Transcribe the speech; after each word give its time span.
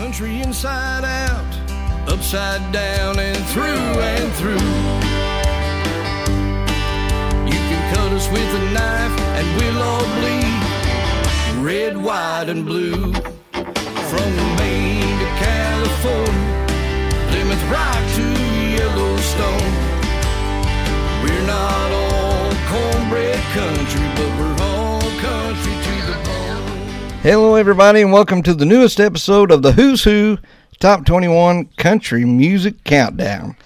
Country 0.00 0.40
inside 0.40 1.04
out, 1.04 1.52
upside 2.08 2.72
down 2.72 3.18
and 3.18 3.36
through 3.52 4.00
and 4.00 4.32
through. 4.32 4.66
You 7.44 7.60
can 7.68 7.94
cut 7.94 8.10
us 8.10 8.26
with 8.32 8.50
a 8.60 8.72
knife 8.72 9.20
and 9.36 9.46
we'll 9.58 9.82
all 9.82 10.04
bleed 10.16 10.60
red, 11.62 11.98
white, 12.02 12.48
and 12.48 12.64
blue. 12.64 13.12
From 13.12 14.30
Maine 14.56 15.18
to 15.20 15.28
California, 15.44 16.66
Plymouth 17.28 17.64
Rock 17.70 18.02
to 18.16 18.26
Yellowstone. 18.76 19.72
We're 21.22 21.46
not 21.46 21.92
all 21.92 22.48
cornbread 22.72 23.38
country, 23.52 24.08
but 24.16 24.30
we're 24.38 24.59
Hello, 27.22 27.54
everybody, 27.54 28.00
and 28.00 28.14
welcome 28.14 28.42
to 28.42 28.54
the 28.54 28.64
newest 28.64 28.98
episode 28.98 29.50
of 29.50 29.60
the 29.60 29.72
Who's 29.72 30.04
Who 30.04 30.38
Top 30.78 31.04
21 31.04 31.66
Country 31.76 32.24
Music 32.24 32.82
Countdown. 32.84 33.56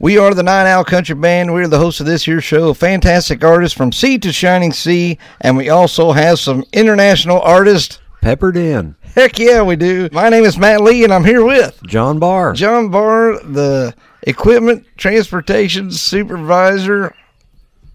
We 0.00 0.18
are 0.18 0.34
the 0.34 0.42
Night 0.42 0.68
Owl 0.68 0.84
Country 0.84 1.14
Band. 1.14 1.54
We're 1.54 1.68
the 1.68 1.78
hosts 1.78 2.00
of 2.00 2.06
this 2.06 2.24
here 2.24 2.40
show, 2.40 2.74
fantastic 2.74 3.44
artists 3.44 3.76
from 3.76 3.92
sea 3.92 4.18
to 4.18 4.32
shining 4.32 4.72
sea, 4.72 5.16
and 5.40 5.56
we 5.56 5.68
also 5.68 6.10
have 6.10 6.40
some 6.40 6.64
international 6.72 7.40
artists. 7.40 8.00
Peppered 8.20 8.56
in. 8.56 8.96
Heck 9.14 9.38
yeah, 9.38 9.62
we 9.62 9.76
do. 9.76 10.08
My 10.10 10.28
name 10.28 10.42
is 10.42 10.58
Matt 10.58 10.80
Lee, 10.80 11.04
and 11.04 11.14
I'm 11.14 11.24
here 11.24 11.44
with 11.44 11.80
John 11.86 12.18
Barr. 12.18 12.52
John 12.54 12.90
Barr, 12.90 13.38
the 13.44 13.94
equipment 14.24 14.84
transportation 14.96 15.92
supervisor. 15.92 17.14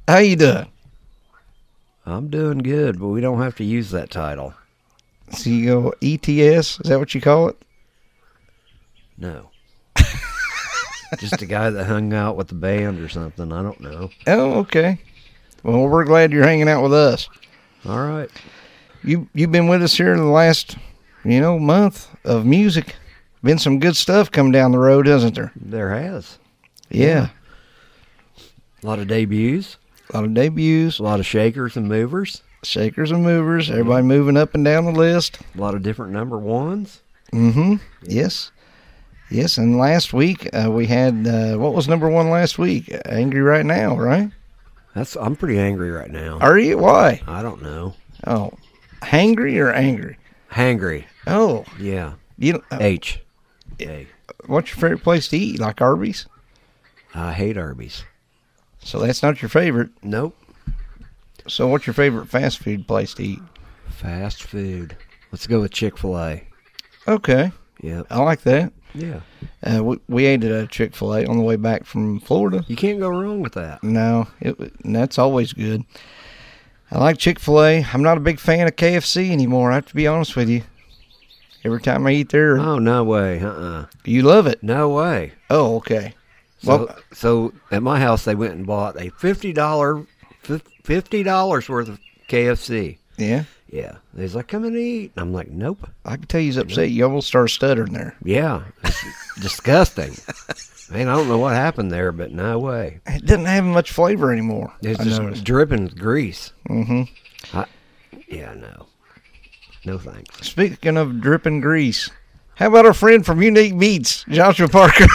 How 0.08 0.20
you 0.20 0.38
doing? 0.38 0.68
I'm 2.06 2.30
doing 2.30 2.60
good, 2.60 3.02
but 3.02 3.10
we 3.10 3.20
don't 3.20 3.42
have 3.42 3.58
to 3.58 3.66
use 3.66 3.92
that 3.92 4.10
title. 4.10 4.54
CEO 5.34 5.92
ETS, 6.02 6.80
is 6.80 6.90
that 6.90 7.00
what 7.00 7.14
you 7.14 7.22
call 7.22 7.50
it? 7.50 7.62
No. 9.18 9.50
Just 11.20 11.42
a 11.42 11.46
guy 11.46 11.70
that 11.70 11.86
hung 11.86 12.14
out 12.14 12.36
with 12.36 12.48
the 12.48 12.56
band 12.56 13.00
or 13.00 13.10
something. 13.10 13.52
I 13.52 13.62
don't 13.62 13.80
know. 13.80 14.10
Oh, 14.28 14.60
okay. 14.62 15.00
Well, 15.64 15.88
we're 15.88 16.06
glad 16.06 16.32
you're 16.32 16.44
hanging 16.44 16.68
out 16.68 16.84
with 16.84 16.94
us. 16.94 17.30
All 17.86 18.00
right. 18.06 18.30
You 19.04 19.28
you've 19.34 19.52
been 19.52 19.68
with 19.68 19.84
us 19.84 19.96
here 19.96 20.14
in 20.14 20.20
the 20.20 20.26
last, 20.26 20.78
you 21.24 21.40
know, 21.40 21.60
month 21.60 22.10
of 22.26 22.46
music. 22.46 22.96
Been 23.44 23.60
some 23.60 23.80
good 23.80 23.98
stuff 23.98 24.32
coming 24.32 24.54
down 24.54 24.72
the 24.72 24.80
road, 24.80 25.06
hasn't 25.06 25.36
there? 25.36 25.52
There 25.56 25.90
has. 25.90 26.40
Yeah. 26.90 27.30
A 28.82 28.88
lot 28.88 29.00
of 29.00 29.08
debuts, 29.08 29.78
A 30.12 30.18
lot 30.18 30.26
of 30.26 30.34
debuts, 30.34 31.00
a 31.00 31.04
lot 31.04 31.20
of 31.20 31.26
shakers 31.26 31.76
and 31.78 31.88
movers, 31.88 32.42
shakers 32.66 33.12
and 33.12 33.24
movers, 33.24 33.70
everybody 33.70 34.04
moving 34.06 34.38
up 34.38 34.54
and 34.56 34.64
down 34.66 34.86
the 34.86 34.92
list. 34.92 35.40
a 35.56 35.62
lot 35.62 35.76
of 35.76 35.84
different 35.84 36.12
number 36.14 36.38
ones. 36.38 37.02
Mm-hmm. 37.32 37.76
Yes. 38.04 38.52
Yes, 39.30 39.58
and 39.58 39.78
last 39.78 40.14
week 40.14 40.48
uh, 40.54 40.70
we 40.70 40.86
had 40.88 41.26
uh, 41.28 41.56
what 41.58 41.74
was 41.74 41.88
number 41.88 42.08
one 42.10 42.30
last 42.30 42.60
week? 42.60 42.94
Angry 43.06 43.42
right 43.42 43.66
now, 43.66 43.98
right? 43.98 44.30
That's 44.94 45.16
I'm 45.16 45.36
pretty 45.36 45.58
angry 45.58 45.90
right 45.90 46.12
now. 46.12 46.38
Are 46.40 46.58
you? 46.60 46.78
Why? 46.78 47.22
I 47.28 47.42
don't 47.42 47.64
know. 47.64 47.96
Oh, 48.28 48.52
hangry 49.02 49.58
or 49.60 49.72
angry? 49.72 50.18
Hangry. 50.52 51.06
Oh, 51.26 51.66
Yeah. 51.80 52.14
you. 52.38 52.64
Uh, 52.72 52.78
H. 52.80 53.20
A. 53.82 54.06
what's 54.46 54.70
your 54.70 54.78
favorite 54.82 55.04
place 55.04 55.28
to 55.30 55.38
eat? 55.38 55.60
Like 55.60 55.82
Arby's? 55.82 56.28
I 57.16 57.34
hate 57.34 57.58
Arby's. 57.58 58.04
So 58.84 59.00
that's 59.00 59.24
not 59.24 59.42
your 59.42 59.50
favorite. 59.50 59.90
Nope. 60.04 60.38
So 61.48 61.68
what's 61.68 61.86
your 61.88 61.94
favorite 61.94 62.28
fast 62.28 62.60
food 62.60 62.88
place 62.88 63.14
to 63.16 63.24
eat? 63.24 63.40
Fast 63.90 64.44
food. 64.44 64.96
Let's 65.32 65.48
go 65.48 65.62
with 65.62 65.72
Chick 65.72 65.98
Fil 65.98 66.18
A. 66.18 66.44
Okay, 67.08 67.52
Yep. 67.82 68.08
I 68.10 68.22
like 68.24 68.42
that. 68.44 68.72
Yeah. 68.94 69.22
Uh, 69.64 69.84
we, 69.84 70.00
we 70.08 70.26
ate 70.26 70.44
at 70.44 70.52
a 70.52 70.68
Chick 70.68 70.96
Fil 70.96 71.14
A 71.16 71.26
on 71.26 71.38
the 71.38 71.44
way 71.44 71.56
back 71.58 71.84
from 71.86 72.20
Florida. 72.22 72.64
You 72.68 72.76
can't 72.76 73.00
go 73.00 73.10
wrong 73.10 73.42
with 73.42 73.54
that. 73.54 73.84
No, 73.84 74.28
it 74.40 74.56
that's 74.86 75.18
always 75.20 75.52
good. 75.52 75.84
I 76.92 77.00
like 77.00 77.18
Chick 77.18 77.40
Fil 77.40 77.62
A. 77.64 77.84
I'm 77.92 78.04
not 78.04 78.18
a 78.18 78.22
big 78.22 78.40
fan 78.40 78.68
of 78.68 78.76
KFC 78.76 79.32
anymore. 79.32 79.72
I 79.72 79.76
have 79.76 79.88
to 79.88 79.96
be 79.96 80.08
honest 80.08 80.36
with 80.36 80.48
you. 80.48 80.62
Every 81.66 81.82
time 81.82 82.06
I 82.06 82.12
eat 82.12 82.30
there, 82.30 82.58
Oh 82.60 82.78
no 82.78 83.04
way. 83.04 83.40
Uh. 83.42 83.50
uh 83.50 83.86
you 84.06 84.22
love 84.22 84.48
it. 84.48 84.62
No 84.64 84.90
way. 84.90 85.34
Oh, 85.50 85.76
okay. 85.78 86.14
So, 86.62 86.70
Well- 86.86 86.96
so 87.12 87.54
at 87.72 87.82
my 87.84 88.00
house, 88.00 88.24
they 88.26 88.36
went 88.36 88.54
and 88.54 88.66
bought 88.68 89.00
a 89.02 89.10
fifty 89.10 89.52
dollar, 89.52 90.06
fifty 90.84 91.24
dollars 91.24 91.70
worth 91.70 91.90
of 91.90 92.00
KFC. 92.28 92.98
Yeah, 93.18 93.44
Yeah, 93.72 93.98
He's 94.18 94.34
like, 94.36 94.48
"Come 94.48 94.64
and 94.64 94.76
eat." 94.76 95.12
I'm 95.18 95.34
like, 95.34 95.50
"Nope." 95.50 95.88
I 96.04 96.16
can 96.18 96.26
tell 96.26 96.42
you's 96.42 96.58
upset. 96.58 96.90
You 96.90 97.04
almost 97.06 97.28
start 97.28 97.50
stuttering 97.52 97.94
there. 97.94 98.16
Yeah, 98.24 98.64
disgusting. 99.42 100.16
Man, 100.92 101.08
I 101.08 101.16
don't 101.16 101.28
know 101.28 101.38
what 101.38 101.54
happened 101.54 101.92
there, 101.92 102.12
but 102.12 102.32
no 102.32 102.58
way. 102.60 103.00
It 103.06 103.26
doesn't 103.26 103.46
have 103.46 103.64
much 103.66 103.92
flavor 103.92 104.32
anymore. 104.34 104.74
It's 104.82 105.00
I 105.00 105.04
just 105.04 105.22
noticed. 105.22 105.44
dripping 105.44 105.88
grease. 105.88 106.52
hmm 106.68 107.04
Yeah, 108.28 108.54
no, 108.56 108.88
no 109.86 109.98
thanks. 110.00 110.48
Speaking 110.48 110.98
of 110.98 111.22
dripping 111.22 111.62
grease, 111.62 112.10
how 112.56 112.68
about 112.68 112.86
our 112.88 112.94
friend 112.94 113.24
from 113.26 113.42
Unique 113.44 113.78
Beats, 113.78 114.26
Joshua 114.28 114.68
Parker? 114.68 115.06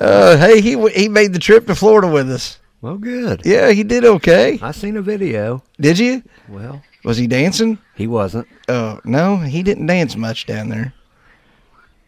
uh, 0.00 0.36
hey, 0.36 0.60
he 0.60 0.88
he 0.90 1.08
made 1.08 1.32
the 1.32 1.38
trip 1.38 1.66
to 1.66 1.74
Florida 1.74 2.08
with 2.08 2.30
us. 2.30 2.58
Well, 2.86 2.98
good. 2.98 3.42
Yeah, 3.44 3.72
he 3.72 3.82
did 3.82 4.04
okay. 4.04 4.60
I 4.62 4.70
seen 4.70 4.96
a 4.96 5.02
video. 5.02 5.60
Did 5.80 5.98
you? 5.98 6.22
Well, 6.48 6.82
Was 7.02 7.16
he 7.16 7.26
dancing? 7.26 7.78
he 7.96 8.06
wasn't. 8.06 8.46
Oh 8.68 9.00
no, 9.04 9.38
he 9.38 9.64
didn't 9.64 9.86
dance 9.86 10.14
much 10.14 10.46
down 10.46 10.68
there. 10.68 10.92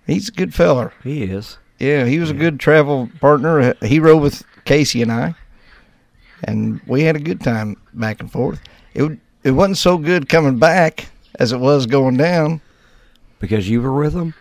He's 0.07 0.29
a 0.29 0.33
good 0.33 0.55
feller. 0.55 0.93
He 1.03 1.25
is. 1.25 1.59
Yeah, 1.81 2.05
he 2.05 2.21
was 2.21 2.31
a 2.31 2.35
good 2.35 2.61
travel 2.61 3.11
partner. 3.21 3.61
Uh, 3.61 3.75
he 3.85 3.99
rode 3.99 4.23
with 4.23 4.45
Casey 4.67 5.03
and 5.03 5.11
I, 5.11 5.35
and 6.45 6.81
we 6.87 7.03
had 7.03 7.17
a 7.17 7.21
good 7.21 7.41
time 7.41 7.77
back 7.95 8.21
and 8.21 8.31
forth. 8.31 8.61
It 8.95 9.19
it 9.43 9.51
wasn't 9.51 9.79
so 9.79 9.99
good 9.99 10.29
coming 10.29 10.61
back 10.61 11.09
as 11.41 11.51
it 11.51 11.59
was 11.59 11.87
going 11.87 12.17
down. 12.17 12.61
Because 13.41 13.69
you 13.69 13.83
were 13.83 13.95
with 13.95 14.15
him. 14.15 14.33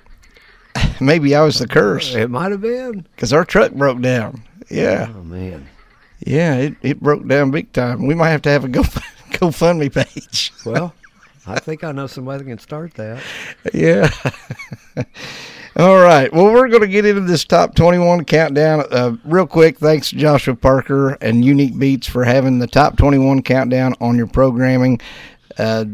Maybe 1.02 1.34
I 1.36 1.42
was 1.42 1.58
the 1.58 1.68
curse 1.68 2.14
It 2.14 2.30
might 2.30 2.52
have 2.52 2.62
been. 2.62 3.08
because 3.16 3.34
our 3.34 3.44
truck 3.44 3.72
broke 3.72 4.02
down. 4.02 4.44
Yeah, 4.70 5.12
Oh 5.16 5.24
man. 5.24 5.68
Yeah, 6.28 6.56
it, 6.56 6.76
it 6.82 7.00
broke 7.00 7.26
down 7.26 7.52
big 7.52 7.72
time. 7.72 8.06
We 8.06 8.14
might 8.14 8.30
have 8.30 8.42
to 8.44 8.50
have 8.50 8.66
a 8.66 8.68
Go 8.68 8.82
GoFundMe 9.32 9.94
page. 9.94 10.52
Well, 10.66 10.94
I 11.48 11.60
think 11.60 11.84
I 11.84 11.92
know 11.94 12.08
somebody 12.08 12.44
that 12.44 12.50
can 12.50 12.60
start 12.60 12.94
that. 12.96 13.24
Yeah. 13.74 14.10
All 15.78 15.98
right. 15.98 16.34
Well, 16.34 16.52
we're 16.52 16.68
going 16.68 16.82
to 16.82 16.88
get 16.88 17.06
into 17.06 17.22
this 17.22 17.46
top 17.46 17.76
21 17.76 18.26
countdown 18.26 18.84
uh, 18.92 19.16
real 19.24 19.48
quick. 19.48 19.78
Thanks, 19.78 20.10
to 20.10 20.18
Joshua 20.18 20.56
Parker 20.56 21.12
and 21.22 21.46
Unique 21.46 21.78
Beats, 21.78 22.08
for 22.08 22.26
having 22.26 22.60
the 22.60 22.68
top 22.68 22.98
21 22.98 23.44
countdown 23.44 23.94
on 24.02 24.18
your 24.18 24.28
programming. 24.28 25.00
Uh, 25.58 25.86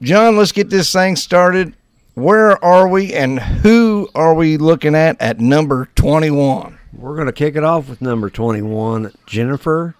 John, 0.00 0.36
let's 0.36 0.52
get 0.52 0.70
this 0.70 0.92
thing 0.92 1.16
started. 1.16 1.74
Where 2.14 2.62
are 2.64 2.88
we 2.88 3.12
and 3.12 3.40
who 3.40 4.08
are 4.14 4.34
we 4.34 4.56
looking 4.56 4.94
at 4.94 5.20
at 5.20 5.40
number 5.40 5.88
21? 5.96 6.78
We're 6.96 7.14
going 7.14 7.26
to 7.26 7.32
kick 7.32 7.56
it 7.56 7.64
off 7.64 7.88
with 7.88 8.02
number 8.02 8.28
21, 8.28 9.12
Jennifer 9.26 9.94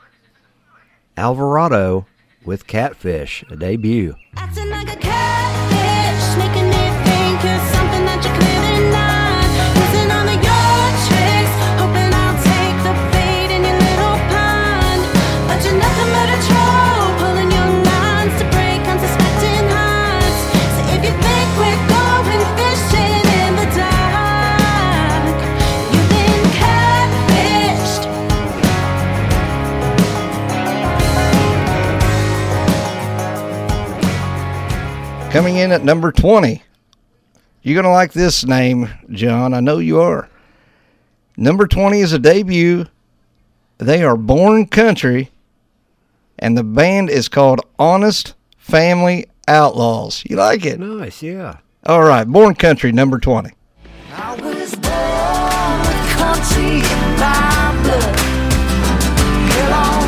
Alvarado 1.17 2.07
with 2.45 2.67
Catfish, 2.67 3.45
a 3.51 3.57
debut. 3.57 4.15
Coming 35.33 35.57
in 35.57 35.73
at 35.73 35.83
number 35.83 36.13
20. 36.13 36.63
You're 37.63 37.75
going 37.75 37.85
to 37.85 37.91
like 37.91 38.13
this 38.13 38.45
name, 38.45 38.91
John. 39.11 39.55
I 39.55 39.61
know 39.61 39.79
you 39.79 39.99
are. 39.99 40.29
Number 41.39 41.67
20 41.67 42.01
is 42.01 42.13
a 42.13 42.19
debut. 42.19 42.85
They 43.79 44.05
are 44.05 44.19
Born 44.19 44.67
Country, 44.67 45.31
and 46.39 46.59
the 46.59 46.63
band 46.63 47.09
is 47.09 47.31
called 47.31 47.63
Honest 47.79 48.35
Family 48.59 49.25
Outlaws. 49.49 50.23
You 50.29 50.37
like 50.37 50.67
it? 50.67 50.79
Nice, 50.79 51.23
yeah. 51.23 51.61
All 51.87 52.03
right, 52.03 52.29
Born 52.29 52.55
Country, 52.55 52.93
number 52.93 53.19
20. 53.19 53.53
I 54.13 54.35
was 54.35 54.75
born 54.77 55.83
country 56.19 56.75
in 56.77 57.17
my 57.19 57.81
blood. 57.83 58.19
Hell 59.49 59.73
on 59.73 60.02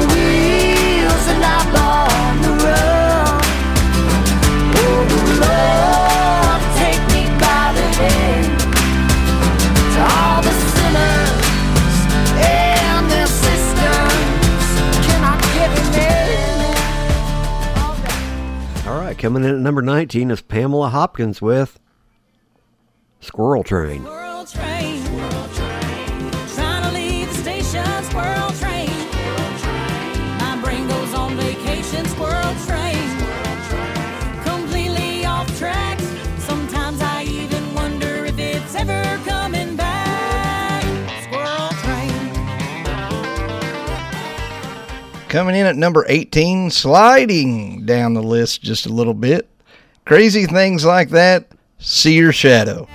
coming 19.14 19.44
in 19.44 19.50
at 19.54 19.60
number 19.60 19.82
19 19.82 20.30
is 20.30 20.40
Pamela 20.40 20.88
Hopkins 20.88 21.40
with 21.40 21.78
Squirrel 23.20 23.62
Train. 23.62 24.23
Coming 45.34 45.56
in 45.56 45.66
at 45.66 45.74
number 45.74 46.06
18, 46.08 46.70
sliding 46.70 47.84
down 47.84 48.14
the 48.14 48.22
list 48.22 48.62
just 48.62 48.86
a 48.86 48.88
little 48.88 49.14
bit. 49.14 49.48
Crazy 50.04 50.46
things 50.46 50.84
like 50.84 51.08
that, 51.08 51.48
see 51.80 52.14
your 52.14 52.30
shadow. 52.30 52.86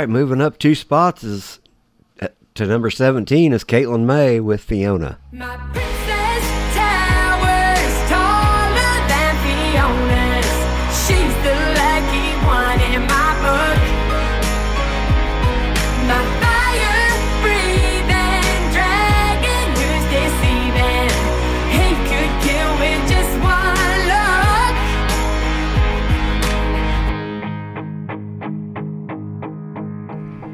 Right, 0.00 0.08
moving 0.08 0.40
up 0.40 0.58
two 0.58 0.74
spots 0.74 1.22
is 1.22 1.60
uh, 2.22 2.28
to 2.54 2.66
number 2.66 2.90
17 2.90 3.52
is 3.52 3.64
Caitlin 3.64 4.06
May 4.06 4.40
with 4.40 4.62
Fiona. 4.62 5.18
My 5.30 5.89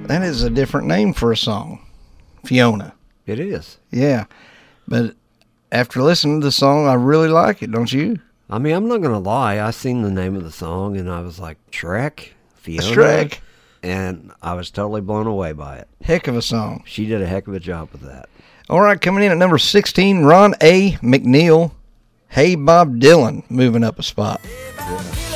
That 0.09 0.23
is 0.23 0.43
a 0.43 0.51
different 0.51 0.87
name 0.87 1.13
for 1.13 1.33
a 1.33 1.37
song. 1.37 1.85
Fiona. 2.45 2.95
It 3.27 3.41
is. 3.41 3.79
Yeah. 3.91 4.27
But 4.87 5.17
after 5.73 6.01
listening 6.01 6.41
to 6.41 6.47
the 6.47 6.53
song, 6.53 6.87
I 6.87 6.95
really 6.95 7.29
like 7.29 7.63
it, 7.63 7.73
don't 7.73 7.93
you? 7.93 8.21
I 8.49 8.59
mean, 8.59 8.75
I'm 8.75 8.87
not 8.87 9.01
going 9.01 9.13
to 9.13 9.19
lie. 9.19 9.61
I 9.61 9.73
seen 9.73 10.03
the 10.03 10.11
name 10.11 10.37
of 10.37 10.45
the 10.45 10.53
song 10.53 10.97
and 10.97 11.11
I 11.11 11.21
was 11.21 11.41
like, 11.41 11.59
Shrek? 11.73 12.29
Fiona? 12.55 12.87
Shrek. 12.87 13.39
And 13.83 14.33
I 14.41 14.55
was 14.55 14.71
totally 14.71 15.01
blown 15.01 15.27
away 15.27 15.53
by 15.53 15.79
it. 15.79 15.89
Heck 16.03 16.29
of 16.29 16.37
a 16.37 16.43
song. 16.43 16.85
She 16.87 17.07
did 17.07 17.21
a 17.21 17.27
heck 17.27 17.49
of 17.49 17.55
a 17.55 17.61
job 17.61 17.91
with 17.91 18.03
that. 18.03 18.29
All 18.69 18.81
right, 18.81 19.01
coming 19.01 19.25
in 19.25 19.33
at 19.33 19.39
number 19.39 19.59
16, 19.59 20.23
Ron 20.23 20.55
A. 20.61 20.93
McNeil. 20.95 21.73
Hey, 22.29 22.55
Bob 22.55 22.99
Dylan, 22.99 23.49
moving 23.51 23.85
up 23.85 23.99
a 23.99 24.03
spot. 24.03 24.41
Are 24.79 25.36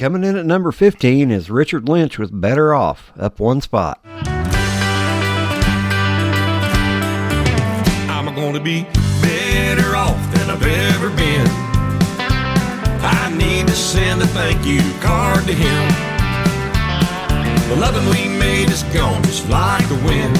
coming 0.00 0.24
in 0.24 0.34
at 0.34 0.46
number 0.46 0.72
15 0.72 1.30
is 1.30 1.50
Richard 1.50 1.86
Lynch 1.86 2.18
with 2.18 2.40
Better 2.40 2.72
Off, 2.72 3.12
up 3.18 3.38
one 3.38 3.60
spot. 3.60 4.00
I'm 8.08 8.34
gonna 8.34 8.60
be 8.60 8.84
better 9.20 9.94
off 9.94 10.16
than 10.32 10.48
I've 10.48 10.66
ever 10.66 11.10
been. 11.10 11.46
I 13.02 13.30
need 13.36 13.66
to 13.66 13.74
send 13.74 14.22
a 14.22 14.26
thank 14.28 14.64
you 14.64 14.80
card 15.02 15.44
to 15.44 15.52
him. 15.52 15.88
The 17.68 17.76
loving 17.76 18.08
we 18.08 18.26
made 18.38 18.70
is 18.70 18.82
gone 18.84 19.22
just 19.24 19.46
like 19.50 19.86
the 19.90 19.96
wind. 19.96 20.34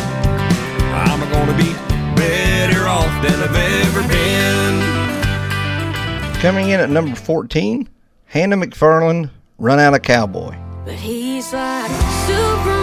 I'm 0.95 1.21
gonna 1.31 1.59
be 1.59 1.75
better 2.17 2.89
off 2.89 3.12
than 3.23 3.39
I've 3.43 3.55
ever 3.85 4.09
been. 4.09 4.81
Coming 6.41 6.71
in 6.71 6.81
at 6.81 6.89
number 6.89 7.15
14, 7.15 7.87
Hannah 8.25 8.57
McFarlane, 8.57 9.29
Run 9.61 9.79
Out 9.79 9.93
of 9.93 10.01
Cowboy. 10.01 10.57
But 10.87 10.95
he's 10.95 11.53
like 11.53 11.91
Superman 12.27 12.80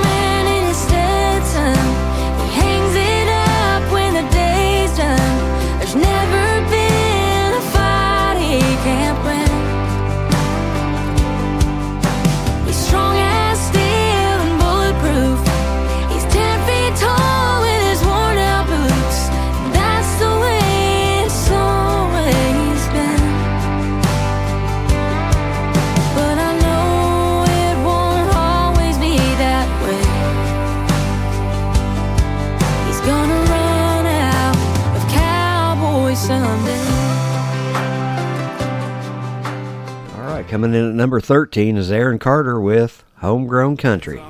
All 40.16 40.24
right, 40.24 40.46
coming 40.48 40.74
in 40.74 40.90
at 40.90 40.94
number 40.96 41.22
13 41.22 41.78
is 41.78 41.90
Aaron 41.90 42.19
Carter 42.19 42.60
with 42.60 43.04
Homegrown 43.19 43.78
Country. 43.78 44.22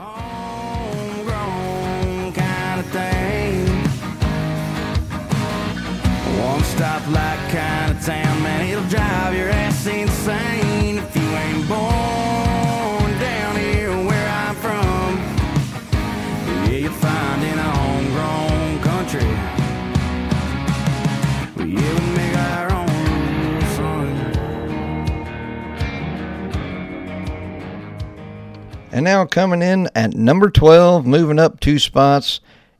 And 28.97 29.03
now 29.03 29.27
coming 29.27 29.61
in 29.61 29.91
at 29.93 30.15
number 30.15 30.49
12, 30.49 31.05
moving 31.05 31.37
up 31.37 31.59
two 31.59 31.77
spots, 31.77 32.39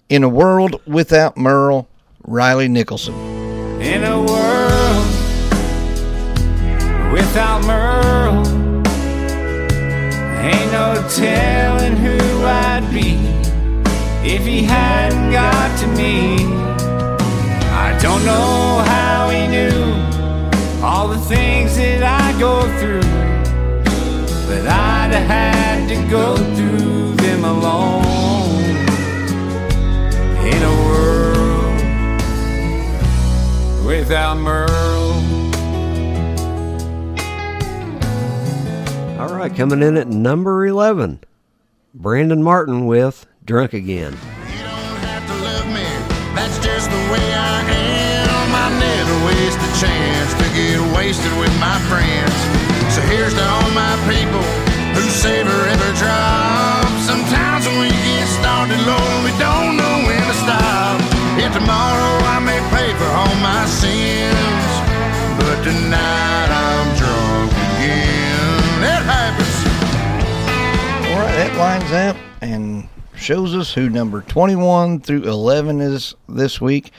In 0.09 0.23
a 0.23 0.27
World 0.27 0.81
Without 0.87 1.37
Merle, 1.37 1.87
Riley 2.23 2.67
Nicholson. 2.67 3.13
In 3.79 4.03
a 4.03 4.17
world 4.17 5.05
without 7.13 7.63
Merle, 7.67 8.47
ain't 10.39 10.71
no 10.71 11.07
telling 11.07 11.95
who 11.97 12.17
I'd 12.43 12.89
be 12.91 13.13
if 14.27 14.43
he 14.43 14.63
hadn't 14.63 15.31
got 15.31 15.79
to 15.81 15.87
me. 15.89 16.37
I 17.69 17.95
don't 18.01 18.25
know 18.25 18.83
how 18.87 19.29
he 19.29 19.45
knew 19.45 20.83
all 20.83 21.07
the 21.09 21.19
things 21.19 21.77
that 21.77 22.01
I 22.01 22.39
go 22.39 22.61
through, 22.79 23.01
but 24.47 24.67
I'd 24.67 25.13
have 25.13 25.66
had 25.87 26.05
to 26.05 26.09
go 26.09 26.35
through 26.55 27.13
them 27.15 27.43
alone. 27.45 28.75
In 30.45 30.63
a 30.63 30.75
world 30.85 31.81
without 33.85 34.37
Merle. 34.37 34.67
All 39.19 39.33
right, 39.35 39.53
coming 39.55 39.81
in 39.81 39.97
at 39.97 40.07
number 40.07 40.65
11, 40.65 41.19
Brandon 41.93 42.43
Martin 42.43 42.85
with 42.85 43.25
Drunk 43.45 43.73
Again. 43.73 44.13
You 44.13 44.59
don't 44.59 44.99
have 45.03 45.25
to 45.27 45.35
love 45.43 45.67
me, 45.67 45.83
that's 46.35 46.59
just 46.59 46.89
the 46.89 46.97
way 47.11 47.33
I 47.33 47.61
am. 47.61 48.55
I 48.55 48.69
never 48.79 49.25
waste 49.25 49.57
a 49.57 49.71
chance 49.79 50.33
to 50.33 50.43
get 50.55 50.79
wasted 50.95 51.31
with 51.39 51.53
my 51.59 51.79
friends. 51.89 52.33
So 52.93 53.01
here's 53.01 53.33
to 53.33 53.43
all 53.43 53.69
my 53.71 53.95
people 54.07 54.76
who 54.97 55.09
savor 55.09 55.61
every 55.69 55.93
drop. 55.93 56.89
Sometimes 57.05 57.67
when 57.67 57.79
we 57.85 57.89
get 57.89 58.25
started, 58.25 58.81
Lord, 58.81 59.19
we 59.21 59.31
don't 59.37 59.77
know 59.77 59.95
when 60.09 60.21
to 60.25 60.37
stop. 60.41 60.97
If 61.37 61.53
tomorrow 61.53 62.13
I 62.25 62.39
may 62.41 62.57
pay 62.73 62.89
for 62.97 63.09
all 63.13 63.35
my 63.37 63.63
sins, 63.67 64.69
but 65.37 65.57
tonight 65.61 66.49
I'm 66.49 66.87
drunk 66.97 67.51
again. 67.69 68.57
It 68.89 69.03
happens. 69.05 69.55
All 71.11 71.19
right, 71.21 71.35
that 71.37 71.53
lines 71.57 71.91
up 71.91 72.17
and 72.41 72.89
shows 73.15 73.55
us 73.55 73.71
who 73.73 73.89
number 73.89 74.21
21 74.21 75.01
through 75.01 75.23
11 75.23 75.79
is 75.79 76.15
this 76.27 76.59
week. 76.59 76.91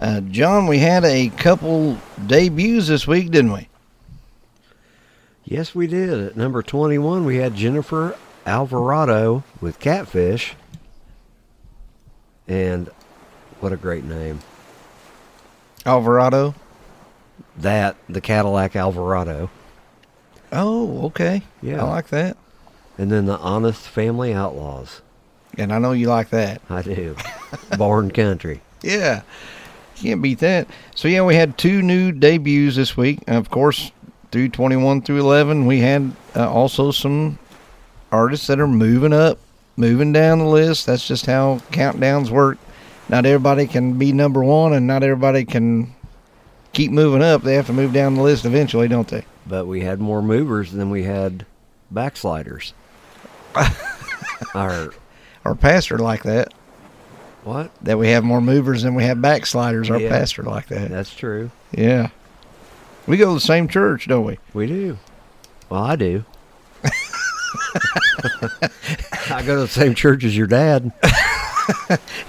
Uh, 0.00 0.22
John, 0.22 0.66
we 0.66 0.78
had 0.78 1.04
a 1.04 1.28
couple 1.30 1.98
debuts 2.26 2.88
this 2.88 3.06
week, 3.06 3.30
didn't 3.30 3.52
we? 3.52 3.68
Yes, 5.48 5.74
we 5.74 5.86
did. 5.86 6.20
At 6.20 6.36
number 6.36 6.62
21, 6.62 7.24
we 7.24 7.36
had 7.36 7.54
Jennifer 7.54 8.14
Alvarado 8.44 9.44
with 9.62 9.80
Catfish. 9.80 10.54
And 12.46 12.90
what 13.60 13.72
a 13.72 13.78
great 13.78 14.04
name. 14.04 14.40
Alvarado. 15.86 16.54
That, 17.56 17.96
the 18.10 18.20
Cadillac 18.20 18.76
Alvarado. 18.76 19.48
Oh, 20.52 21.06
okay. 21.06 21.40
Yeah. 21.62 21.82
I 21.82 21.88
like 21.88 22.08
that. 22.08 22.36
And 22.98 23.10
then 23.10 23.24
the 23.24 23.38
Honest 23.38 23.88
Family 23.88 24.34
Outlaws. 24.34 25.00
And 25.56 25.72
I 25.72 25.78
know 25.78 25.92
you 25.92 26.08
like 26.08 26.28
that. 26.28 26.60
I 26.68 26.82
do. 26.82 27.16
Born 27.76 28.10
Country. 28.10 28.60
Yeah. 28.80 29.22
Can't 29.96 30.22
beat 30.22 30.38
that. 30.38 30.68
So, 30.94 31.08
yeah, 31.08 31.22
we 31.22 31.34
had 31.34 31.58
two 31.58 31.82
new 31.82 32.12
debuts 32.12 32.76
this 32.76 32.96
week. 32.96 33.18
And 33.26 33.36
of 33.36 33.50
course, 33.50 33.90
through 34.30 34.48
21 34.50 35.02
through 35.02 35.20
11, 35.20 35.66
we 35.66 35.80
had 35.80 36.12
uh, 36.36 36.50
also 36.50 36.90
some 36.90 37.38
artists 38.12 38.46
that 38.48 38.60
are 38.60 38.68
moving 38.68 39.12
up, 39.12 39.38
moving 39.76 40.12
down 40.12 40.38
the 40.38 40.44
list. 40.46 40.86
That's 40.86 41.06
just 41.06 41.26
how 41.26 41.58
countdowns 41.72 42.30
work. 42.30 42.58
Not 43.08 43.24
everybody 43.26 43.66
can 43.66 43.96
be 43.98 44.12
number 44.12 44.44
one, 44.44 44.72
and 44.74 44.86
not 44.86 45.02
everybody 45.02 45.44
can 45.44 45.94
keep 46.74 46.90
moving 46.90 47.22
up. 47.22 47.42
They 47.42 47.54
have 47.54 47.66
to 47.68 47.72
move 47.72 47.92
down 47.92 48.14
the 48.16 48.22
list 48.22 48.44
eventually, 48.44 48.86
don't 48.88 49.08
they? 49.08 49.24
But 49.46 49.66
we 49.66 49.80
had 49.80 49.98
more 50.00 50.20
movers 50.20 50.72
than 50.72 50.90
we 50.90 51.04
had 51.04 51.46
backsliders. 51.90 52.74
Our 54.54 54.92
Our 55.44 55.54
pastor 55.54 55.96
like 55.98 56.24
that. 56.24 56.52
what? 57.44 57.70
That 57.82 57.98
we 57.98 58.08
have 58.08 58.24
more 58.24 58.42
movers 58.42 58.82
than 58.82 58.94
we 58.94 59.04
have 59.04 59.22
backsliders. 59.22 59.88
Our 59.90 59.98
Yeah. 60.00 60.10
pastor 60.10 60.42
like 60.42 60.66
that. 60.66 60.90
That's 60.90 61.14
true. 61.14 61.50
Yeah. 61.72 62.08
We 63.08 63.16
go 63.16 63.28
to 63.28 63.34
the 63.34 63.40
same 63.40 63.68
church, 63.68 64.06
don't 64.06 64.24
we? 64.24 64.38
We 64.52 64.66
do. 64.66 64.98
Well, 65.70 65.82
I 65.82 65.96
do. 65.96 66.24
I 69.30 69.42
go 69.44 69.56
to 69.56 69.62
the 69.62 69.68
same 69.68 69.94
church 69.94 70.24
as 70.24 70.36
your 70.36 70.46
dad. 70.46 70.92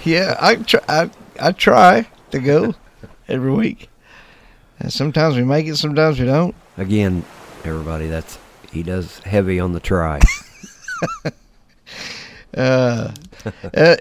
Yeah, 0.04 0.36
I 0.40 0.56
try. 0.56 0.80
I, 0.88 1.10
I 1.38 1.52
try 1.52 2.06
to 2.30 2.38
go 2.38 2.74
every 3.28 3.52
week. 3.52 3.90
And 4.78 4.92
sometimes 4.92 5.36
we 5.36 5.44
make 5.44 5.66
it, 5.66 5.76
sometimes 5.76 6.18
we 6.18 6.26
don't. 6.26 6.54
Again, 6.78 7.24
everybody, 7.64 8.06
that's 8.06 8.38
he 8.72 8.82
does 8.82 9.18
heavy 9.20 9.60
on 9.60 9.72
the 9.72 9.80
try. 9.80 10.20
Uh, 12.52 13.12
uh, 13.76 13.96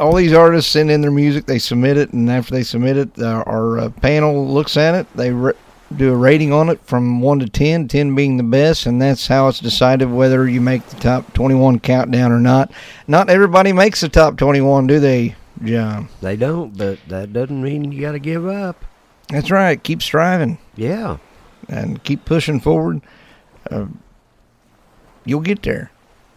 all 0.00 0.14
these 0.14 0.32
artists 0.32 0.72
send 0.72 0.90
in 0.90 1.02
their 1.02 1.10
music, 1.10 1.44
they 1.44 1.58
submit 1.58 1.98
it, 1.98 2.10
and 2.14 2.30
after 2.30 2.54
they 2.54 2.62
submit 2.62 2.96
it, 2.96 3.10
uh, 3.18 3.44
our 3.46 3.78
uh, 3.78 3.90
panel 3.90 4.48
looks 4.48 4.78
at 4.78 4.94
it. 4.94 5.06
They 5.14 5.30
ra- 5.30 5.52
do 5.94 6.12
a 6.12 6.16
rating 6.16 6.52
on 6.52 6.68
it 6.68 6.80
from 6.84 7.20
1 7.20 7.40
to 7.40 7.48
10, 7.48 7.88
10 7.88 8.14
being 8.14 8.36
the 8.36 8.42
best, 8.42 8.86
and 8.86 9.00
that's 9.00 9.26
how 9.26 9.48
it's 9.48 9.60
decided 9.60 10.10
whether 10.10 10.48
you 10.48 10.60
make 10.60 10.84
the 10.86 10.96
top 10.96 11.32
21 11.34 11.80
countdown 11.80 12.32
or 12.32 12.40
not. 12.40 12.72
Not 13.06 13.30
everybody 13.30 13.72
makes 13.72 14.00
the 14.00 14.08
top 14.08 14.36
21, 14.36 14.86
do 14.86 14.98
they, 14.98 15.36
John? 15.62 16.08
they 16.20 16.36
don't, 16.36 16.76
but 16.76 16.98
that 17.08 17.32
doesn't 17.32 17.62
mean 17.62 17.92
you 17.92 18.00
got 18.00 18.12
to 18.12 18.18
give 18.18 18.46
up. 18.46 18.84
That's 19.28 19.50
right. 19.50 19.82
Keep 19.82 20.02
striving. 20.02 20.58
Yeah, 20.76 21.18
and 21.68 22.02
keep 22.02 22.24
pushing 22.24 22.60
forward, 22.60 23.00
uh, 23.70 23.86
you'll 25.24 25.40
get 25.40 25.62
there, 25.62 25.90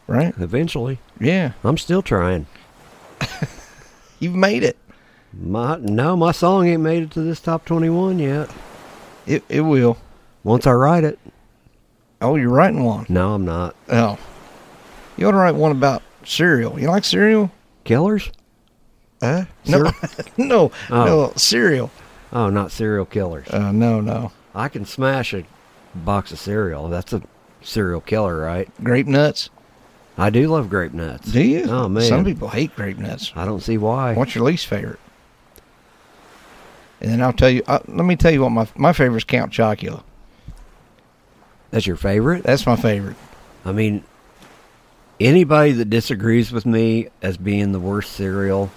right? 0.08 0.34
eventually. 0.40 1.00
Yeah, 1.20 1.54
I'm 1.64 1.78
still 1.78 2.02
trying. 2.02 2.48
you've 4.20 4.36
made 4.36 4.64
it. 4.64 4.78
My 5.34 5.78
no, 5.78 6.16
my 6.16 6.32
song 6.32 6.68
ain't 6.68 6.82
made 6.82 7.04
it 7.04 7.12
to 7.12 7.22
this 7.22 7.40
top 7.40 7.66
21 7.66 8.18
yet. 8.18 8.50
It 9.30 9.44
it 9.48 9.62
will. 9.62 9.98
Once 10.44 10.66
I 10.68 10.72
write 10.74 11.04
it. 11.04 11.20
Oh, 12.22 12.36
you're 12.36 12.50
writing 12.50 12.84
one. 12.84 13.06
No, 13.08 13.34
I'm 13.34 13.46
not. 13.46 13.76
Oh, 13.88 14.18
you 15.16 15.28
ought 15.28 15.32
to 15.32 15.38
write 15.38 15.56
one 15.56 15.72
about 15.72 16.02
cereal. 16.26 16.80
You 16.80 16.88
like 16.90 17.04
cereal? 17.06 17.52
Killers? 17.86 18.32
Uh, 19.22 19.46
no, 19.68 19.92
no, 20.38 20.72
Oh. 20.90 21.06
no 21.06 21.34
cereal. 21.36 21.92
Oh, 22.34 22.50
not 22.50 22.72
serial 22.72 23.06
killers. 23.06 23.48
Uh, 23.50 23.72
no, 23.72 24.02
no. 24.02 24.32
I 24.56 24.68
can 24.70 24.86
smash 24.86 25.34
a 25.34 25.44
box 25.96 26.32
of 26.32 26.40
cereal. 26.40 26.88
That's 26.90 27.14
a 27.14 27.22
serial 27.62 28.02
killer, 28.02 28.40
right? 28.40 28.70
Grape 28.84 29.08
nuts. 29.08 29.50
I 30.18 30.30
do 30.30 30.48
love 30.48 30.70
grape 30.70 30.94
nuts. 30.94 31.32
Do 31.32 31.42
you? 31.42 31.66
Oh 31.70 31.88
man, 31.88 32.04
Some 32.04 32.26
people 32.26 32.50
hate 32.50 32.76
grape 32.76 32.98
nuts. 32.98 33.32
I 33.36 33.46
don't 33.46 33.62
see 33.62 33.78
why. 33.78 34.14
What's 34.16 34.36
your 34.36 34.44
least 34.44 34.68
favorite? 34.68 35.00
And 37.02 37.12
then 37.12 37.22
I'll 37.22 37.34
tell 37.34 37.50
you. 37.50 37.64
Uh, 37.68 37.80
let 37.88 38.06
me 38.06 38.16
tell 38.16 38.32
you 38.32 38.42
what 38.42 38.50
my 38.52 38.68
my 38.76 38.94
favorite 38.94 39.18
is 39.18 39.24
Count 39.24 39.52
Chocula. 39.54 40.04
That's 41.72 41.86
your 41.88 41.96
favorite? 41.96 42.44
That's 42.44 42.66
my 42.66 42.76
favorite. 42.76 43.16
I 43.64 43.72
mean, 43.72 44.04
anybody 45.20 45.72
that 45.74 45.90
disagrees 45.90 46.52
with 46.52 46.66
me 46.66 47.10
as 47.22 47.38
being 47.38 47.72
the 47.72 47.80
worst 47.80 48.14
cereal, 48.14 48.72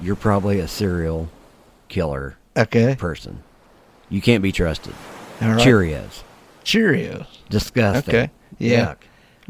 you're 0.00 0.16
probably 0.16 0.58
a 0.60 0.68
serial 0.68 1.28
killer 1.88 2.36
Okay. 2.56 2.94
person. 2.96 3.42
You 4.08 4.22
can't 4.22 4.42
be 4.42 4.52
trusted. 4.52 4.94
All 5.42 5.48
right. 5.50 5.58
Cheerios, 5.58 6.22
Cheerios. 6.64 7.26
disgusting. 7.50 8.14
Okay. 8.14 8.30
Yeah. 8.58 8.94
Yuck. 8.94 8.96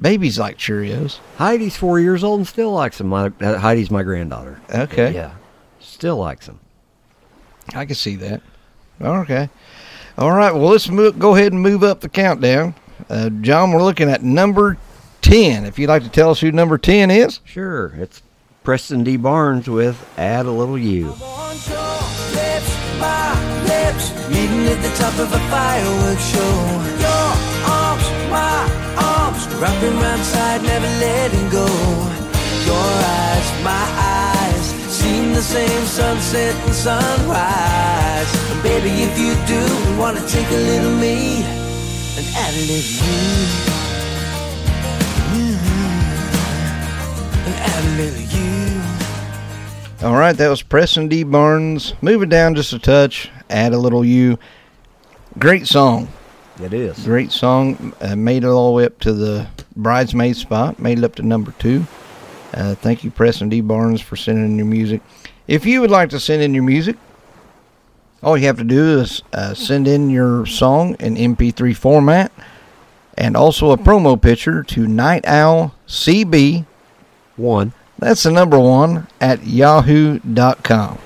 Babies 0.00 0.38
like 0.38 0.58
Cheerios. 0.58 1.18
Heidi's 1.38 1.76
four 1.76 1.98
years 2.00 2.22
old 2.22 2.40
and 2.40 2.46
still 2.46 2.72
likes 2.72 2.98
them. 2.98 3.08
My, 3.08 3.32
uh, 3.40 3.58
Heidi's 3.58 3.90
my 3.90 4.02
granddaughter. 4.02 4.60
Okay. 4.72 5.14
Yeah, 5.14 5.32
still 5.80 6.16
likes 6.16 6.46
them. 6.46 6.60
I 7.74 7.84
can 7.84 7.94
see 7.94 8.16
that. 8.16 8.40
Okay. 9.00 9.48
All 10.16 10.32
right. 10.32 10.52
Well, 10.52 10.68
let's 10.70 10.88
move, 10.88 11.18
go 11.18 11.34
ahead 11.36 11.52
and 11.52 11.62
move 11.62 11.82
up 11.84 12.00
the 12.00 12.08
countdown. 12.08 12.74
Uh, 13.08 13.30
John, 13.30 13.70
we're 13.72 13.82
looking 13.82 14.10
at 14.10 14.22
number 14.22 14.76
10. 15.22 15.64
If 15.64 15.78
you'd 15.78 15.88
like 15.88 16.02
to 16.02 16.08
tell 16.08 16.30
us 16.30 16.40
who 16.40 16.50
number 16.50 16.78
10 16.78 17.10
is. 17.10 17.40
Sure, 17.44 17.94
it's 17.96 18.22
Preston 18.64 19.04
D. 19.04 19.16
Barnes 19.16 19.68
with 19.68 19.96
"Add 20.18 20.46
a 20.46 20.50
Little 20.50 20.78
You." 20.78 21.06
want 21.20 21.68
your 21.68 21.78
lips, 22.34 22.70
my 22.98 23.32
lips, 23.64 24.10
meeting 24.28 24.66
at 24.66 24.82
the 24.82 24.90
top 24.96 25.14
of 25.18 25.32
a 25.32 25.38
fireworks 25.48 26.24
show. 26.26 26.52
Your 26.98 27.30
arms, 27.70 28.06
my 28.28 28.66
arms, 28.98 29.46
wrapping 29.60 29.96
round 30.00 30.22
side, 30.22 30.62
never 30.62 30.86
letting 31.00 31.48
go. 31.50 31.66
Your 32.66 32.76
eyes, 32.76 33.48
my 33.64 33.72
eyes, 33.72 34.04
seeing 34.04 34.27
the 35.38 35.44
same 35.44 35.86
sunset 35.86 36.52
and 36.66 36.74
sunrise. 36.74 38.50
And 38.50 38.60
baby, 38.60 38.90
if 39.04 39.16
you 39.16 39.34
do, 39.46 39.62
wanna 39.96 40.20
take 40.26 40.48
a 40.50 40.56
little 40.56 40.90
me 40.90 41.44
and 42.16 42.26
add 42.34 42.54
a 42.54 42.64
little 42.66 42.90
you. 42.98 43.46
Mm. 45.30 45.58
And 47.46 47.54
add 47.54 47.84
a 47.84 47.94
little 48.02 48.24
you. 48.34 50.08
All 50.08 50.18
right. 50.18 50.36
That 50.36 50.48
was 50.48 50.60
Preston 50.60 51.06
D. 51.06 51.22
Barnes. 51.22 51.94
Move 52.02 52.22
it 52.22 52.30
down 52.30 52.56
just 52.56 52.72
a 52.72 52.78
touch. 52.80 53.30
Add 53.48 53.72
a 53.72 53.78
little 53.78 54.04
you. 54.04 54.40
Great 55.38 55.68
song. 55.68 56.08
It 56.60 56.72
is. 56.72 56.98
Great 57.04 57.30
song. 57.30 57.94
Uh, 58.00 58.16
made 58.16 58.42
it 58.42 58.48
all 58.48 58.72
the 58.72 58.76
way 58.76 58.86
up 58.86 58.98
to 59.00 59.12
the 59.12 59.46
bridesmaid 59.76 60.36
spot. 60.36 60.80
Made 60.80 60.98
it 60.98 61.04
up 61.04 61.14
to 61.14 61.22
number 61.22 61.52
two. 61.60 61.86
Uh, 62.52 62.74
thank 62.74 63.04
you, 63.04 63.10
Preston 63.10 63.48
D. 63.48 63.60
Barnes, 63.60 64.00
for 64.00 64.16
sending 64.16 64.44
in 64.44 64.56
your 64.56 64.66
music. 64.66 65.00
If 65.46 65.66
you 65.66 65.80
would 65.80 65.90
like 65.90 66.10
to 66.10 66.20
send 66.20 66.42
in 66.42 66.54
your 66.54 66.62
music, 66.62 66.96
all 68.22 68.36
you 68.36 68.46
have 68.46 68.58
to 68.58 68.64
do 68.64 69.00
is 69.00 69.22
uh, 69.32 69.54
send 69.54 69.86
in 69.86 70.10
your 70.10 70.44
song 70.46 70.96
in 70.98 71.14
MP3 71.14 71.76
format 71.76 72.32
and 73.16 73.36
also 73.36 73.70
a 73.70 73.76
promo 73.76 74.20
picture 74.20 74.62
to 74.62 74.86
Night 74.86 75.26
Owl 75.26 75.74
CB. 75.86 76.66
One. 77.36 77.72
That's 77.98 78.22
the 78.22 78.30
number 78.30 78.58
one 78.58 79.08
at 79.20 79.44
yahoo.com. 79.44 80.98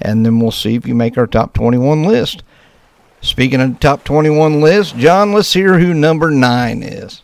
And 0.00 0.24
then 0.24 0.38
we'll 0.38 0.50
see 0.50 0.74
if 0.74 0.86
you 0.86 0.94
make 0.94 1.18
our 1.18 1.26
top 1.26 1.52
21 1.54 2.04
list. 2.04 2.42
Speaking 3.20 3.60
of 3.60 3.80
top 3.80 4.04
21 4.04 4.60
list, 4.60 4.96
John, 4.96 5.32
let's 5.32 5.52
hear 5.52 5.78
who 5.78 5.92
number 5.94 6.30
nine 6.30 6.82
is. 6.82 7.22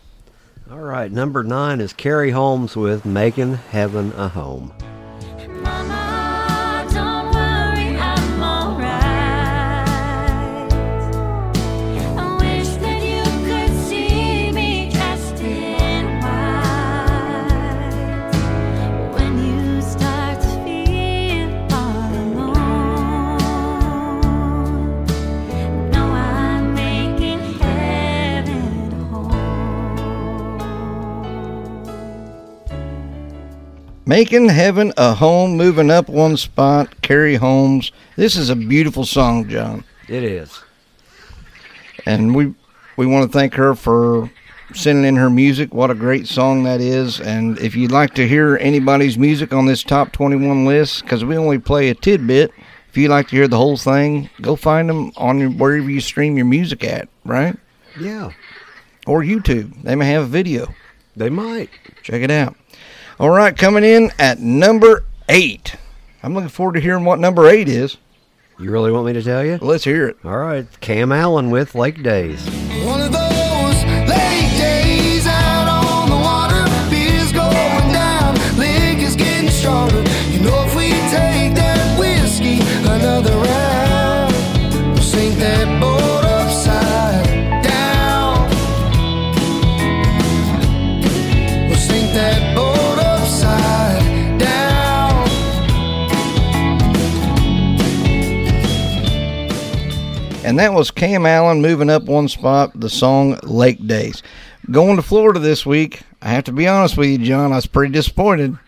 All 0.73 0.79
right, 0.79 1.13
number 1.13 1.45
nine 1.45 1.83
is 1.83 1.93
Carrie 1.93 2.31
Holmes 2.31 2.77
with 2.77 3.05
Making 3.05 3.57
Heaven 3.57 4.11
a 4.13 4.29
Home. 4.29 4.73
Making 34.05 34.49
Heaven 34.49 34.93
a 34.97 35.15
Home, 35.15 35.57
moving 35.57 35.91
up 35.91 36.09
one 36.09 36.37
spot, 36.37 37.03
Carrie 37.03 37.37
Holmes. 37.37 37.93
This 38.17 38.37
is 38.37 38.51
a 38.51 38.57
beautiful 38.57 39.05
song, 39.05 39.49
John. 39.49 39.85
It 40.09 40.25
is. 40.25 40.61
And 42.05 42.35
we 42.35 42.53
we 42.97 43.07
want 43.07 43.31
to 43.31 43.39
thank 43.39 43.55
her 43.55 43.75
for 43.77 44.29
sending 44.75 45.05
in 45.05 45.17
her 45.17 45.31
music. 45.31 45.73
What 45.73 45.91
a 45.93 45.95
great 45.95 46.27
song 46.27 46.65
that 46.65 46.81
is. 46.81 47.21
And 47.21 47.59
if 47.61 47.77
you'd 47.77 47.93
like 47.93 48.15
to 48.15 48.27
hear 48.27 48.57
anybody's 48.61 49.17
music 49.17 49.53
on 49.53 49.67
this 49.67 49.85
top 49.85 50.11
21 50.13 50.67
list, 50.67 51.03
because 51.03 51.25
we 51.25 51.37
only 51.37 51.59
play 51.59 51.89
a 51.91 51.95
tidbit, 51.95 52.51
if 52.89 52.97
you'd 52.97 53.11
like 53.11 53.29
to 53.29 53.37
hear 53.37 53.47
the 53.49 53.57
whole 53.57 53.77
thing, 53.77 54.29
go 54.41 54.57
find 54.57 54.89
them 54.89 55.13
on 55.17 55.39
your, 55.39 55.51
wherever 55.51 55.89
you 55.89 56.01
stream 56.01 56.37
your 56.37 56.47
music 56.47 56.83
at, 56.85 57.09
right? 57.25 57.57
Yeah, 58.01 58.33
Or 59.07 59.23
YouTube. 59.23 59.83
They 59.83 59.95
may 59.95 60.07
have 60.11 60.23
a 60.25 60.27
video. 60.27 60.75
they 61.15 61.31
might. 61.31 61.71
Check 62.03 62.23
it 62.23 62.31
out. 62.31 62.57
All 63.21 63.31
right, 63.31 63.57
coming 63.57 63.85
in 63.85 64.11
at 64.19 64.39
number 64.41 65.05
eight. 65.29 65.77
I'm 66.23 66.35
looking 66.35 66.49
forward 66.49 66.75
to 66.75 66.81
hearing 66.81 67.05
what 67.05 67.19
number 67.19 67.49
eight 67.49 67.69
is. 67.69 67.97
You 68.59 68.71
really 68.71 68.93
want 68.93 69.07
me 69.07 69.13
to 69.15 69.23
tell 69.23 69.45
you? 69.45 69.59
Let's 69.61 69.85
hear 69.85 70.09
it. 70.09 70.17
All 70.25 70.39
right, 70.39 70.67
Cam 70.81 71.13
Allen 71.13 71.51
with 71.51 71.75
Lake 71.75 72.03
Days. 72.03 72.49
One 72.85 73.03
And 100.53 100.59
that 100.59 100.75
was 100.75 100.91
Cam 100.91 101.25
Allen 101.25 101.63
moving 101.63 101.89
up 101.89 102.03
one 102.03 102.29
spot, 102.29 102.79
the 102.79 102.91
song 102.91 103.39
Lake 103.43 103.87
Days. 103.87 104.23
Going 104.71 104.97
to 104.97 105.03
Florida 105.03 105.41
this 105.41 105.65
week, 105.65 106.03
I 106.21 106.29
have 106.29 106.45
to 106.45 106.53
be 106.53 106.69
honest 106.69 106.99
with 106.99 107.09
you, 107.09 107.17
John, 107.17 107.53
I 107.53 107.57
was 107.57 107.65
pretty 107.65 107.91
disappointed. 107.95 108.59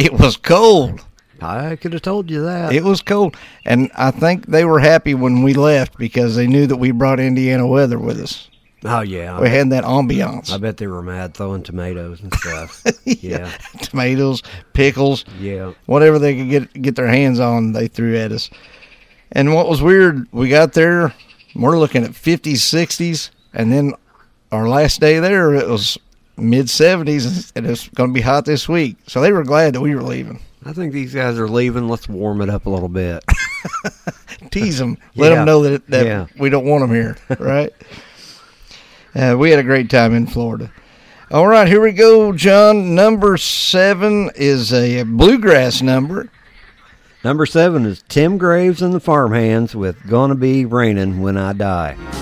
It 0.00 0.12
was 0.14 0.36
cold. 0.36 0.98
I 1.40 1.76
could 1.76 1.92
have 1.92 2.02
told 2.02 2.28
you 2.28 2.42
that. 2.42 2.72
It 2.72 2.82
was 2.82 3.02
cold. 3.02 3.36
And 3.64 3.88
I 3.94 4.10
think 4.10 4.46
they 4.46 4.64
were 4.64 4.80
happy 4.80 5.14
when 5.14 5.44
we 5.44 5.54
left 5.54 5.96
because 5.96 6.34
they 6.34 6.48
knew 6.48 6.66
that 6.66 6.78
we 6.78 6.90
brought 6.90 7.20
Indiana 7.20 7.68
weather 7.68 8.00
with 8.00 8.18
us. 8.20 8.50
oh 8.84 9.02
yeah, 9.02 9.36
I 9.36 9.38
We 9.38 9.44
bet, 9.44 9.52
had 9.52 9.70
that 9.70 9.84
ambiance. 9.84 10.52
I 10.52 10.58
bet 10.58 10.78
they 10.78 10.88
were 10.88 11.02
mad 11.04 11.34
throwing 11.34 11.62
tomatoes 11.62 12.20
and 12.20 12.34
stuff. 12.34 12.82
yeah, 13.04 13.48
Tomatoes, 13.80 14.42
pickles, 14.72 15.24
yeah. 15.38 15.72
whatever 15.86 16.18
they 16.18 16.36
could 16.36 16.50
get 16.50 16.82
get 16.82 16.96
their 16.96 17.06
hands 17.06 17.38
on, 17.38 17.74
they 17.74 17.86
threw 17.86 18.16
at 18.16 18.32
us. 18.32 18.50
And 19.32 19.54
what 19.54 19.68
was 19.68 19.80
weird, 19.82 20.26
we 20.32 20.48
got 20.48 20.74
there, 20.74 21.14
we're 21.54 21.78
looking 21.78 22.04
at 22.04 22.10
50s, 22.10 22.56
60s, 22.56 23.30
and 23.54 23.72
then 23.72 23.94
our 24.50 24.68
last 24.68 25.00
day 25.00 25.18
there, 25.20 25.54
it 25.54 25.66
was 25.68 25.96
mid 26.36 26.66
70s, 26.66 27.50
and 27.56 27.66
it's 27.66 27.88
going 27.88 28.10
to 28.10 28.14
be 28.14 28.20
hot 28.20 28.44
this 28.44 28.68
week. 28.68 28.96
So 29.06 29.20
they 29.20 29.32
were 29.32 29.44
glad 29.44 29.74
that 29.74 29.80
we 29.80 29.94
were 29.94 30.02
leaving. 30.02 30.40
I 30.64 30.72
think 30.72 30.92
these 30.92 31.14
guys 31.14 31.38
are 31.38 31.48
leaving. 31.48 31.88
Let's 31.88 32.08
warm 32.08 32.40
it 32.42 32.50
up 32.50 32.66
a 32.66 32.70
little 32.70 32.88
bit. 32.88 33.24
Tease 34.50 34.78
them, 34.78 34.98
let 35.16 35.30
Yeah. 35.30 35.36
them 35.36 35.46
know 35.46 35.62
that, 35.62 35.86
that 35.88 36.06
Yeah. 36.06 36.26
we 36.38 36.50
don't 36.50 36.66
want 36.66 36.82
them 36.82 36.90
here, 36.94 37.16
right? 37.38 37.72
uh, 39.14 39.36
we 39.38 39.50
had 39.50 39.58
a 39.58 39.62
great 39.64 39.88
time 39.90 40.14
in 40.14 40.26
Florida. 40.26 40.70
All 41.30 41.46
right, 41.46 41.66
here 41.66 41.80
we 41.80 41.92
go, 41.92 42.32
John. 42.34 42.94
Number 42.94 43.38
seven 43.38 44.30
is 44.34 44.72
a 44.74 45.02
bluegrass 45.04 45.80
number. 45.80 46.28
Number 47.24 47.46
seven 47.46 47.86
is 47.86 48.02
Tim 48.08 48.36
Graves 48.36 48.82
and 48.82 48.92
the 48.92 48.98
Farmhands 48.98 49.76
with 49.76 50.08
"Gonna 50.08 50.34
Be 50.34 50.64
Raining 50.64 51.22
When 51.22 51.36
I 51.36 51.52
Die." 51.52 52.21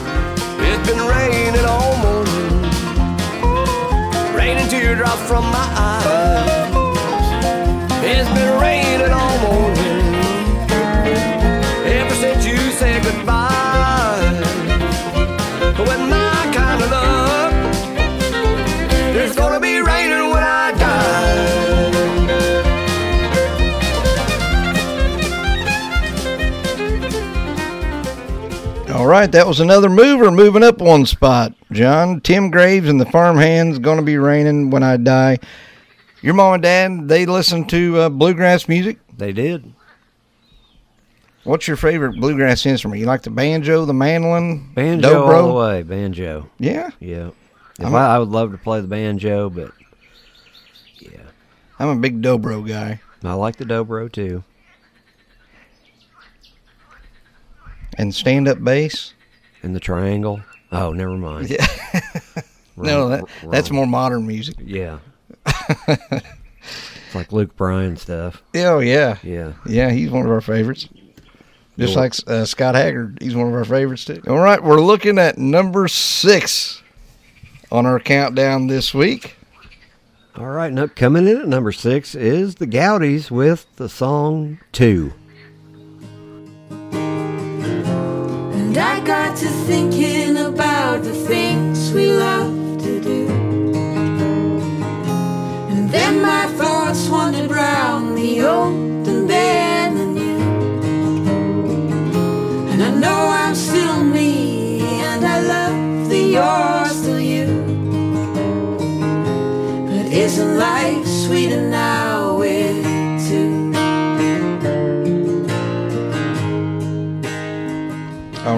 Right, 29.11 29.31
that 29.33 29.47
was 29.47 29.61
another 29.61 29.89
mover 29.91 30.31
moving 30.31 30.63
up 30.63 30.79
one 30.79 31.05
spot. 31.07 31.53
John, 31.73 32.21
Tim 32.21 32.51
Graves 32.51 32.89
and 32.89 33.01
the 33.01 33.07
Farmhands 33.07 33.79
going 33.79 33.99
to 33.99 34.05
be 34.05 34.17
raining 34.19 34.71
when 34.71 34.83
I 34.83 34.97
die. 34.97 35.39
Your 36.23 36.35
mom 36.35 36.55
and 36.55 36.63
dad, 36.63 37.09
they 37.09 37.27
listen 37.27 37.67
to 37.69 37.99
uh, 37.99 38.09
bluegrass 38.09 38.69
music. 38.69 38.99
They 39.17 39.33
did. 39.33 39.73
What's 41.45 41.67
your 41.67 41.77
favorite 41.79 42.21
bluegrass 42.21 42.67
instrument? 42.67 43.01
You 43.01 43.07
like 43.07 43.23
the 43.23 43.31
banjo, 43.31 43.85
the 43.87 43.95
mandolin, 43.95 44.73
Banjo 44.75 45.09
dobro? 45.27 45.35
all 45.43 45.49
the 45.49 45.55
way. 45.55 45.83
Banjo. 45.83 46.49
Yeah, 46.59 46.91
Yeah. 47.01 47.31
If 47.79 47.87
I'm- 47.87 47.95
I, 47.95 48.17
I 48.17 48.19
would 48.19 48.29
love 48.29 48.53
to 48.53 48.59
play 48.59 48.83
the 48.83 48.87
banjo, 48.89 49.49
but 49.49 49.73
yeah, 50.99 51.23
I'm 51.79 51.89
a 51.89 51.97
big 51.97 52.21
dobro 52.21 52.67
guy. 52.67 53.01
I 53.25 53.33
like 53.33 53.57
the 53.57 53.65
dobro 53.65 54.13
too. 54.13 54.45
And 57.99 58.15
stand 58.15 58.49
up 58.49 58.63
bass. 58.63 59.15
And 59.63 59.75
the 59.75 59.81
triangle. 59.81 60.41
Oh, 60.73 60.93
never 60.93 61.17
mind. 61.17 61.51
Yeah. 61.51 61.67
no, 62.77 63.09
that, 63.09 63.25
that's 63.51 63.71
more 63.71 63.87
modern 63.87 64.27
music. 64.27 64.57
Yeah. 64.61 64.99
it's 65.89 67.15
like 67.15 67.33
Luke 67.33 67.57
Bryan 67.57 67.97
stuff. 67.97 68.43
Oh 68.55 68.79
yeah, 68.79 69.17
Yeah. 69.23 69.55
yeah, 69.67 69.91
he's 69.91 70.11
one 70.11 70.25
of 70.25 70.31
our 70.31 70.41
favorites. 70.41 70.89
Just 71.79 71.97
like 71.97 72.13
uh, 72.27 72.45
Scott 72.45 72.75
Haggard, 72.75 73.19
he's 73.23 73.35
one 73.35 73.49
of 73.49 73.55
our 73.55 73.65
favorites 73.65 74.05
too. 74.05 74.23
All 74.29 74.39
right, 74.39 74.63
we're 74.63 74.83
looking 74.83 75.19
at 75.19 75.39
number 75.39 75.89
six 75.89 76.83
on 77.73 77.87
our 77.87 77.99
countdown 77.99 78.67
this 78.67 78.93
week. 78.93 79.37
All 80.37 80.47
right. 80.47 80.73
Now 80.73 80.87
coming 80.87 81.27
in 81.27 81.39
at 81.39 81.49
number 81.49 81.73
six 81.73 82.15
is 82.15 82.57
the 82.57 82.67
Gowdies 82.67 83.31
with 83.31 83.67
the 83.77 83.89
song 83.89 84.59
Two. 84.73 85.13
And 88.71 88.79
I 88.79 89.01
got 89.01 89.37
to 89.39 89.49
thinking 89.67 90.37
about 90.37 91.03
the 91.03 91.13
things 91.13 91.93
we 91.93 92.13
love 92.13 92.79
to 92.79 93.01
do. 93.01 93.27
And 95.73 95.91
then 95.91 96.23
my 96.23 96.47
thoughts 96.57 97.09
wandered 97.09 97.51
round 97.51 98.17
the 98.17 98.43
old 98.43 99.09
and 99.09 99.29
then 99.29 99.97
the 99.97 100.07
new. 100.07 100.39
And 102.71 102.81
I 102.81 102.91
know 102.95 103.21
I'm 103.43 103.57
still 103.57 104.05
me, 104.05 104.83
and 104.83 105.27
I 105.27 105.41
love 105.41 106.09
the 106.09 106.21
you're 106.21 106.70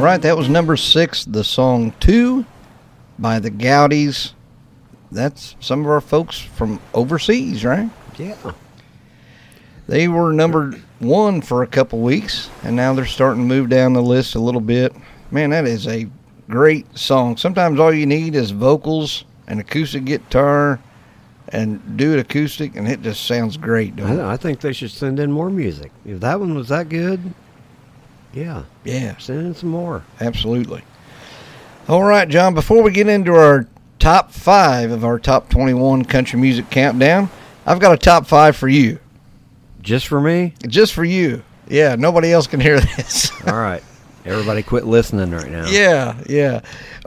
right, 0.03 0.21
that 0.23 0.37
was 0.37 0.49
number 0.49 0.77
six, 0.77 1.25
the 1.25 1.45
song 1.45 1.93
Two 2.01 2.45
by 3.19 3.38
the 3.38 3.51
Gowdies. 3.51 4.35
That's 5.11 5.55
some 5.61 5.81
of 5.81 5.87
our 5.87 6.01
folks 6.01 6.38
from 6.38 6.81
overseas, 6.95 7.65
right? 7.65 7.91
Yeah. 8.19 8.37
They 9.87 10.09
were 10.09 10.33
number 10.33 10.73
one 11.01 11.43
for 11.43 11.62
a 11.62 11.67
couple 11.67 12.01
weeks, 12.01 12.49
and 12.62 12.75
now 12.75 12.95
they're 12.95 13.05
starting 13.05 13.43
to 13.43 13.47
move 13.47 13.69
down 13.69 13.93
the 13.93 14.03
list 14.03 14.35
a 14.35 14.41
little 14.41 14.61
bit. 14.61 14.95
Man, 15.31 15.51
that 15.51 15.67
is 15.67 15.87
a 15.87 16.09
great 16.49 16.99
song. 16.99 17.37
Sometimes 17.37 17.79
all 17.79 17.93
you 17.93 18.07
need 18.07 18.35
is 18.35 18.51
vocals 18.51 19.25
an 19.49 19.59
acoustic 19.59 20.05
guitar 20.05 20.81
and 21.49 21.97
do 21.97 22.15
it 22.15 22.19
acoustic, 22.19 22.77
and 22.77 22.88
it 22.88 23.03
just 23.03 23.27
sounds 23.27 23.57
great. 23.57 24.01
I, 24.01 24.33
I 24.33 24.37
think 24.37 24.61
they 24.61 24.73
should 24.73 24.91
send 24.91 25.21
in 25.21 25.31
more 25.31 25.51
music. 25.51 25.93
If 26.07 26.21
that 26.21 26.41
one 26.41 26.55
was 26.55 26.69
that 26.69 26.88
good, 26.88 27.35
yeah, 28.33 28.62
Yeah, 28.85 29.16
send 29.18 29.40
in 29.47 29.55
some 29.55 29.71
more. 29.71 30.03
absolutely. 30.21 30.83
All 31.88 32.03
right, 32.05 32.29
John. 32.29 32.55
Before 32.55 32.83
we 32.83 32.90
get 32.92 33.09
into 33.09 33.35
our 33.35 33.66
top 33.99 34.31
five 34.33 34.90
of 34.90 35.05
our 35.05 35.18
top 35.18 35.49
twenty-one 35.49 36.05
country 36.05 36.38
music 36.40 36.71
countdown, 36.71 37.29
I've 37.66 37.81
got 37.81 37.92
a 37.92 37.97
top 37.97 38.27
five 38.27 38.57
for 38.57 38.68
you, 38.68 38.99
Just 39.83 40.07
for 40.07 40.21
me? 40.21 40.55
just 40.66 40.92
for 40.95 41.05
you. 41.05 41.42
Yeah, 41.68 41.95
nobody 41.97 42.33
else 42.33 42.47
can 42.47 42.61
hear 42.61 42.81
this. 42.97 43.31
All 43.47 43.59
right. 43.59 43.83
Everybody 44.25 44.62
quit 44.62 44.87
listening 44.87 45.33
right 45.33 45.51
now. 45.51 45.66
Yeah, 45.68 46.16
yeah. 46.29 46.61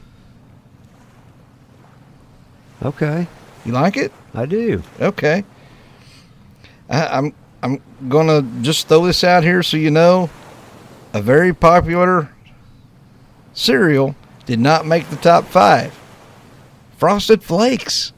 Okay. 2.83 3.29
You 3.65 3.71
like 3.71 3.97
it? 3.97 4.13
I 4.35 4.47
do. 4.47 4.83
Okay. 5.01 5.45
I, 6.91 7.07
I'm 7.07 7.33
I'm 7.63 7.81
gonna 8.09 8.43
just 8.61 8.89
throw 8.89 9.07
this 9.07 9.23
out 9.23 9.45
here 9.45 9.63
so 9.63 9.77
you 9.77 9.93
know. 9.93 10.31
A 11.13 11.23
very 11.23 11.55
popular 11.55 12.29
cereal 13.53 14.17
did 14.47 14.59
not 14.59 14.85
make 14.85 15.09
the 15.11 15.17
top 15.17 15.45
five. 15.45 15.97
Frosted 16.99 17.45
Flakes. 17.45 18.13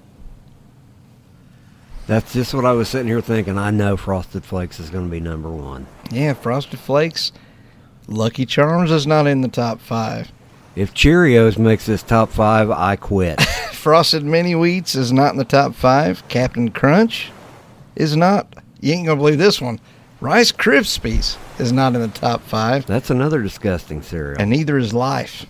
That's 2.06 2.32
just 2.32 2.54
what 2.54 2.64
I 2.64 2.72
was 2.72 2.88
sitting 2.88 3.08
here 3.08 3.20
thinking. 3.20 3.58
I 3.58 3.70
know 3.70 3.96
Frosted 3.96 4.44
Flakes 4.44 4.78
is 4.78 4.90
going 4.90 5.06
to 5.06 5.10
be 5.10 5.20
number 5.20 5.50
one. 5.50 5.86
Yeah, 6.10 6.34
Frosted 6.34 6.78
Flakes. 6.78 7.32
Lucky 8.06 8.46
Charms 8.46 8.90
is 8.92 9.06
not 9.06 9.26
in 9.26 9.40
the 9.40 9.48
top 9.48 9.80
five. 9.80 10.30
If 10.76 10.94
Cheerios 10.94 11.58
makes 11.58 11.86
this 11.86 12.02
top 12.04 12.28
five, 12.30 12.70
I 12.70 12.94
quit. 12.96 13.40
Frosted 13.72 14.22
Mini 14.24 14.52
Wheats 14.54 14.94
is 14.94 15.12
not 15.12 15.32
in 15.32 15.38
the 15.38 15.44
top 15.44 15.74
five. 15.74 16.26
Captain 16.28 16.70
Crunch 16.70 17.30
is 17.96 18.16
not. 18.16 18.46
You 18.80 18.92
ain't 18.92 19.06
gonna 19.06 19.16
believe 19.16 19.38
this 19.38 19.60
one. 19.60 19.80
Rice 20.20 20.52
Krispies 20.52 21.36
is 21.58 21.72
not 21.72 21.94
in 21.94 22.00
the 22.02 22.08
top 22.08 22.40
five, 22.42 22.86
That's 22.86 23.10
another 23.10 23.42
disgusting 23.42 24.00
cereal. 24.02 24.40
and 24.40 24.50
neither 24.50 24.78
is 24.78 24.94
Life. 24.94 25.46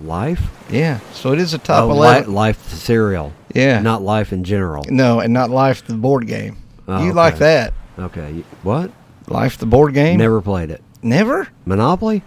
Life? 0.00 0.42
Yeah, 0.70 1.00
so 1.12 1.32
it 1.32 1.38
is 1.38 1.54
a 1.54 1.58
top 1.58 1.84
oh, 1.84 1.88
li- 1.88 1.92
eleven. 1.96 2.34
life 2.34 2.62
the 2.70 2.76
cereal. 2.76 3.32
yeah, 3.54 3.80
Not 3.80 4.02
life 4.02 4.32
in 4.32 4.44
general. 4.44 4.84
no, 4.88 5.20
and 5.20 5.32
not 5.32 5.50
Life 5.50 5.86
the 5.86 5.94
board 5.94 6.26
game. 6.26 6.56
Oh, 6.86 7.04
you 7.04 7.12
like 7.12 7.38
that? 7.38 7.74
Okay. 7.98 8.44
What? 8.62 8.90
Life 9.26 9.58
the 9.58 9.66
board 9.66 9.94
game? 9.94 10.18
Never 10.18 10.40
played 10.40 10.70
it. 10.70 10.82
Never? 11.02 11.48
Monopoly? 11.66 12.22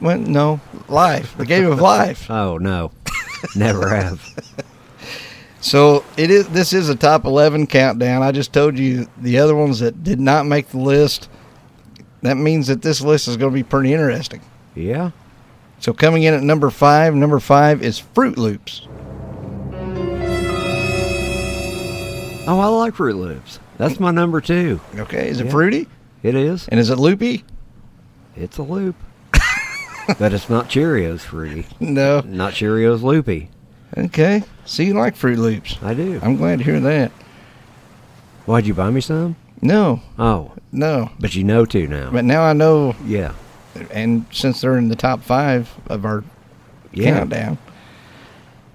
Well, 0.00 0.18
no, 0.18 0.60
Life, 0.88 1.36
the 1.36 1.46
game 1.46 1.66
of 1.70 1.80
life. 1.80 2.26
Oh 2.30 2.58
no. 2.58 2.92
Never 3.56 3.88
have. 3.88 4.22
So 5.60 6.04
it 6.16 6.28
is. 6.32 6.48
This 6.48 6.72
is 6.72 6.88
a 6.88 6.96
top 6.96 7.24
eleven 7.24 7.68
countdown. 7.68 8.20
I 8.24 8.32
just 8.32 8.52
told 8.52 8.76
you 8.76 9.06
the 9.18 9.38
other 9.38 9.54
ones 9.54 9.78
that 9.78 10.02
did 10.02 10.18
not 10.18 10.44
make 10.44 10.66
the 10.70 10.78
list. 10.78 11.28
That 12.22 12.36
means 12.36 12.66
that 12.66 12.82
this 12.82 13.00
list 13.00 13.28
is 13.28 13.36
going 13.36 13.52
to 13.52 13.54
be 13.54 13.62
pretty 13.62 13.92
interesting. 13.92 14.40
Yeah. 14.74 15.12
So 15.82 15.92
coming 15.92 16.22
in 16.22 16.32
at 16.32 16.44
number 16.44 16.70
five, 16.70 17.12
number 17.12 17.40
five 17.40 17.82
is 17.82 18.00
Froot 18.00 18.36
Loops. 18.36 18.86
Oh, 22.46 22.58
I 22.60 22.66
like 22.66 22.94
Froot 22.94 23.16
Loops. 23.18 23.58
That's 23.78 23.98
my 23.98 24.12
number 24.12 24.40
two. 24.40 24.80
Okay, 24.96 25.28
is 25.28 25.40
it 25.40 25.46
Yeah. 25.46 25.50
fruity? 25.50 25.88
It 26.22 26.36
is. 26.36 26.68
And 26.68 26.78
is 26.78 26.88
it 26.88 26.98
loopy? 27.00 27.44
It's 28.36 28.58
a 28.58 28.62
loop. 28.62 28.94
but 30.20 30.32
it's 30.32 30.48
not 30.48 30.68
Cheerios 30.68 31.20
fruity. 31.22 31.66
No. 31.80 32.20
Not 32.20 32.52
Cheerios 32.52 33.02
loopy. 33.02 33.50
Okay. 33.98 34.44
So 34.64 34.84
you 34.84 34.94
like 34.94 35.16
Froot 35.16 35.36
Loops? 35.38 35.78
I 35.82 35.94
do. 35.94 36.20
I'm 36.22 36.36
glad 36.36 36.58
to 36.60 36.64
hear 36.64 36.78
that. 36.78 37.10
Why'd 38.46 38.66
you 38.66 38.74
buy 38.74 38.90
me 38.90 39.00
some? 39.00 39.34
No, 39.60 40.00
Oh, 40.16 40.52
no. 40.70 41.10
but 41.18 41.34
you 41.34 41.42
know 41.42 41.64
to 41.66 41.88
now. 41.88 42.10
But 42.12 42.24
now 42.24 42.42
I 42.44 42.52
know, 42.52 42.94
yeah. 43.04 43.32
And 43.90 44.26
since 44.32 44.60
they're 44.60 44.76
in 44.78 44.88
the 44.88 44.96
top 44.96 45.22
five 45.22 45.70
of 45.88 46.04
our 46.04 46.24
Yeah. 46.92 47.14
countdown, 47.18 47.58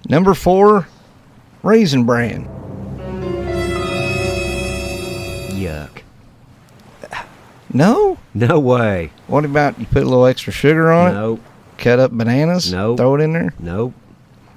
number 0.08 0.34
four, 0.34 0.88
Raisin 1.62 2.04
Bran. 2.04 2.48
Yuck. 5.50 6.02
No. 7.72 8.18
No 8.34 8.58
way. 8.58 9.10
What 9.26 9.44
about 9.44 9.78
you 9.78 9.86
put 9.86 10.02
a 10.02 10.06
little 10.06 10.26
extra 10.26 10.52
sugar 10.52 10.90
on 10.90 11.10
it? 11.10 11.14
Nope. 11.14 11.40
Cut 11.76 11.98
up 11.98 12.12
bananas? 12.12 12.72
Nope. 12.72 12.96
Throw 12.96 13.14
it 13.16 13.20
in 13.20 13.32
there? 13.32 13.52
Nope. 13.58 13.92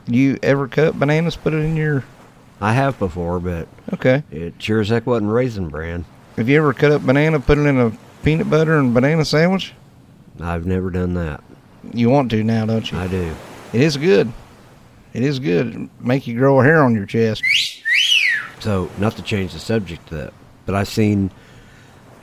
You 0.07 0.39
ever 0.41 0.67
cut 0.67 0.97
bananas, 0.99 1.35
put 1.35 1.53
it 1.53 1.57
in 1.57 1.75
your. 1.75 2.03
I 2.59 2.73
have 2.73 2.97
before, 2.99 3.39
but 3.39 3.67
Okay. 3.93 4.23
it 4.31 4.53
sure 4.59 4.81
as 4.81 4.89
heck 4.89 5.05
wasn't 5.07 5.31
Raisin 5.31 5.67
Bran. 5.69 6.05
Have 6.37 6.47
you 6.47 6.57
ever 6.57 6.73
cut 6.73 6.91
up 6.91 7.05
banana, 7.05 7.39
put 7.39 7.57
it 7.57 7.61
in 7.65 7.77
a 7.79 7.91
peanut 8.23 8.49
butter 8.49 8.77
and 8.79 8.93
banana 8.93 9.25
sandwich? 9.25 9.73
I've 10.39 10.65
never 10.65 10.89
done 10.89 11.13
that. 11.15 11.43
You 11.93 12.09
want 12.09 12.29
to 12.31 12.43
now, 12.43 12.65
don't 12.65 12.89
you? 12.91 12.97
I 12.97 13.07
do. 13.07 13.35
It 13.73 13.81
is 13.81 13.97
good. 13.97 14.31
It 15.13 15.23
is 15.23 15.39
good. 15.39 15.67
It'll 15.67 15.89
Make 15.99 16.27
you 16.27 16.37
grow 16.37 16.61
a 16.61 16.63
hair 16.63 16.83
on 16.83 16.95
your 16.95 17.05
chest. 17.05 17.43
So, 18.59 18.89
not 18.97 19.15
to 19.17 19.23
change 19.23 19.53
the 19.53 19.59
subject 19.59 20.07
to 20.09 20.15
that, 20.15 20.33
but 20.65 20.75
I've 20.75 20.87
seen 20.87 21.31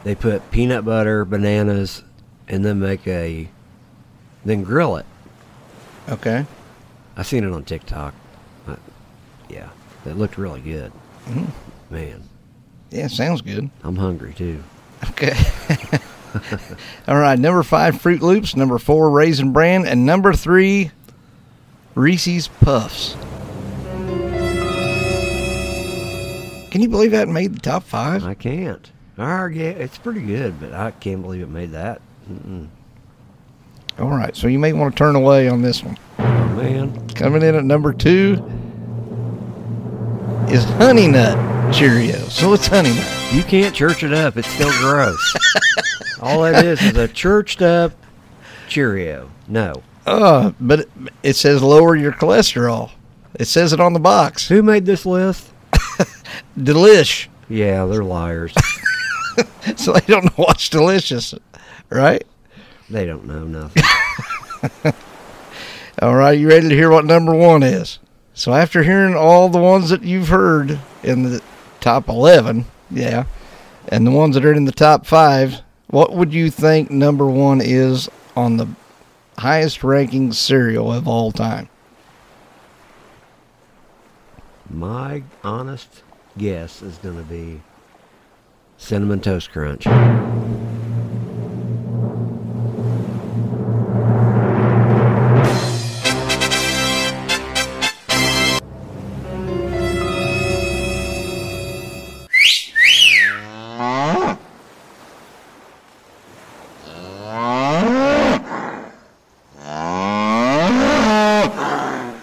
they 0.05 0.15
put 0.15 0.51
peanut 0.51 0.85
butter, 0.85 1.25
bananas, 1.25 2.05
and 2.47 2.65
then 2.65 2.79
make 2.79 3.07
a, 3.07 3.49
then 4.45 4.63
grill 4.63 4.97
it. 4.97 5.07
Okay. 6.09 6.47
I 7.17 7.23
seen 7.23 7.43
it 7.45 7.53
on 7.53 7.65
TikTok. 7.65 8.15
I, 8.69 8.77
yeah, 9.49 9.69
that 10.05 10.17
looked 10.17 10.39
really 10.39 10.61
good. 10.61 10.93
Mhm. 11.27 11.49
Man, 11.91 12.23
Yeah, 12.91 13.09
sounds 13.09 13.43
good. 13.43 13.69
I'm 13.83 13.97
hungry 13.97 14.33
too. 14.35 14.63
Okay. 15.11 15.35
All 17.09 17.19
right. 17.19 17.39
Number 17.39 17.63
five, 17.63 17.95
Froot 17.97 18.21
Loops. 18.21 18.57
Number 18.57 18.79
four, 18.79 19.11
Raisin 19.11 19.53
Bran. 19.53 19.87
And 19.87 20.05
number 20.07 20.33
three, 20.33 20.91
Reese's 21.95 22.49
Puffs. 22.49 23.17
Can 26.71 26.83
you 26.83 26.89
believe 26.89 27.13
that 27.13 27.29
made 27.29 27.55
the 27.55 27.61
top 27.61 27.83
five? 27.83 28.25
I 28.25 28.35
can't. 28.35 28.91
Yeah, 29.17 29.51
it's 29.71 29.99
pretty 29.99 30.21
good, 30.21 30.61
but 30.61 30.73
I 30.75 30.91
can't 30.93 31.23
believe 31.23 31.43
it 31.43 31.49
made 31.49 31.73
that. 31.73 32.01
Mm-mm. 32.31 32.69
All 33.99 34.11
right. 34.11 34.37
So 34.37 34.47
you 34.47 34.59
may 34.59 34.73
want 34.73 34.95
to 34.95 34.99
turn 34.99 35.17
away 35.17 35.49
on 35.49 35.63
this 35.63 35.83
one. 35.83 35.99
Oh 36.19 36.49
man, 36.57 37.09
Coming 37.11 37.43
in 37.43 37.55
at 37.57 37.65
number 37.65 37.93
two 37.93 38.35
is 40.49 40.63
Honey 40.65 41.09
Nut 41.09 41.37
Cheerios. 41.75 42.31
So 42.31 42.53
it's 42.53 42.67
Honey 42.69 42.95
Nut. 42.95 43.33
you 43.33 43.43
can't 43.43 43.75
church 43.75 44.03
it 44.05 44.13
up. 44.13 44.37
It's 44.37 44.49
still 44.49 44.71
gross. 44.79 45.35
All 46.21 46.43
that 46.43 46.65
is 46.65 46.81
is 46.83 46.97
a 46.97 47.09
churched 47.09 47.63
up 47.63 47.93
Cheerio. 48.69 49.31
No. 49.47 49.83
Uh, 50.07 50.53
but 50.61 50.81
it, 50.81 50.91
it 51.23 51.37
says 51.37 51.63
lower 51.63 51.97
your 51.97 52.13
cholesterol. 52.13 52.91
It 53.35 53.47
says 53.47 53.73
it 53.73 53.81
on 53.81 53.93
the 53.93 54.01
box. 54.01 54.49
Who 54.49 54.63
made 54.63 54.87
this 54.87 55.07
list? 55.07 55.51
Delish. 56.59 57.29
Yeah, 57.49 57.87
they're 57.87 58.05
liars. 58.05 58.55
So 59.77 59.93
they 59.93 60.01
don't 60.01 60.25
know 60.25 60.45
what's 60.45 60.69
delicious, 60.69 61.33
right? 61.91 62.25
they 62.91 63.07
don't 63.07 63.27
know 63.27 63.45
nothing. 63.45 63.83
All 66.03 66.15
right, 66.17 66.39
you 66.39 66.49
ready 66.49 66.69
to 66.69 66.75
hear 66.75 66.91
what 66.91 67.05
number 67.05 67.35
one 67.35 67.63
is? 67.63 67.99
So 68.35 68.53
after 68.53 68.83
hearing 68.83 69.15
all 69.15 69.49
the 69.49 69.59
ones 69.59 69.91
that 69.91 70.03
you've 70.03 70.29
heard 70.29 70.79
in 71.03 71.23
the 71.23 71.43
top 71.81 72.09
11, 72.09 72.65
yeah, 72.91 73.27
and 73.89 74.07
the 74.07 74.11
ones 74.11 74.35
that 74.35 74.45
are 74.45 74.53
in 74.53 74.65
the 74.65 74.73
top 74.73 75.07
five, 75.07 75.61
what 75.89 76.13
would 76.13 76.33
you 76.33 76.51
think 76.51 76.91
number 76.91 77.27
one 77.27 77.61
is 77.63 78.09
on 78.37 78.57
the 78.57 78.69
highest 79.39 79.83
ranking 79.83 80.33
cereal 80.33 80.93
of 80.93 81.09
all 81.09 81.33
time? 81.33 81.69
My 84.71 85.23
honest 85.43 86.03
guess 86.37 86.83
is 86.83 86.99
going 86.99 87.17
to 87.17 87.23
be 87.23 87.63
cinnamon 88.77 89.21
toast 89.21 89.51
crunch. 89.51 89.87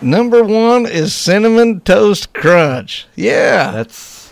Number 0.06 0.44
one 0.44 0.86
is 0.86 1.16
cinnamon 1.16 1.80
toast 1.82 2.32
crunch. 2.32 3.08
Yeah, 3.16 3.72
That's 3.72 4.32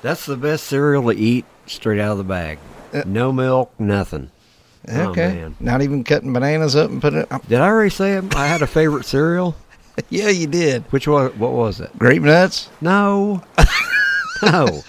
that's 0.00 0.24
the 0.24 0.38
best 0.38 0.64
cereal 0.64 1.02
to 1.02 1.10
eat 1.10 1.44
straight 1.66 2.00
out 2.00 2.12
of 2.12 2.18
the 2.18 2.24
bag. 2.24 2.58
Uh, 2.90 3.02
no 3.04 3.32
milk, 3.32 3.70
nothing. 3.78 4.30
Oh, 4.88 5.10
okay. 5.10 5.34
man. 5.34 5.56
Not 5.60 5.82
even 5.82 6.04
cutting 6.04 6.32
bananas 6.32 6.74
up 6.74 6.88
and 6.90 7.02
putting 7.02 7.18
it. 7.20 7.28
Did 7.50 7.60
I 7.60 7.66
already 7.68 7.90
say 7.90 8.14
it? 8.14 8.34
I 8.34 8.46
had 8.46 8.62
a 8.62 8.66
favorite 8.66 9.04
cereal? 9.04 9.56
Yeah, 10.08 10.30
you 10.30 10.46
did. 10.46 10.84
Which 10.92 11.06
one? 11.06 11.38
What 11.38 11.52
was 11.52 11.78
it? 11.80 11.90
Grape 11.98 12.22
nuts. 12.22 12.70
No, 12.80 13.42
no. 14.42 14.82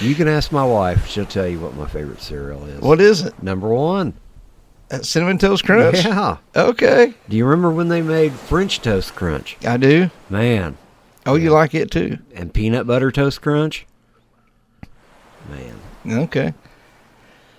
you 0.00 0.14
can 0.14 0.28
ask 0.28 0.52
my 0.52 0.64
wife; 0.64 1.06
she'll 1.06 1.24
tell 1.24 1.46
you 1.48 1.58
what 1.58 1.74
my 1.74 1.86
favorite 1.86 2.20
cereal 2.20 2.62
is. 2.66 2.82
What 2.82 3.00
is 3.00 3.22
it? 3.22 3.42
Number 3.42 3.68
one. 3.68 4.12
Uh, 4.92 5.00
cinnamon 5.02 5.38
toast 5.38 5.64
crunch. 5.64 6.04
Yeah. 6.04 6.36
Okay, 6.54 7.14
Do 7.28 7.36
you 7.36 7.46
remember 7.46 7.70
when 7.70 7.88
they 7.88 8.02
made 8.02 8.32
French 8.32 8.80
toast 8.82 9.14
crunch? 9.16 9.56
I 9.64 9.76
do. 9.78 10.10
Man, 10.28 10.76
Oh, 11.24 11.36
you 11.36 11.50
like 11.50 11.74
it 11.74 11.90
too? 11.90 12.18
and 12.34 12.52
peanut 12.52 12.86
butter 12.86 13.10
toast 13.10 13.40
crunch. 13.40 13.86
Man, 15.50 15.74
Okay. 16.24 16.54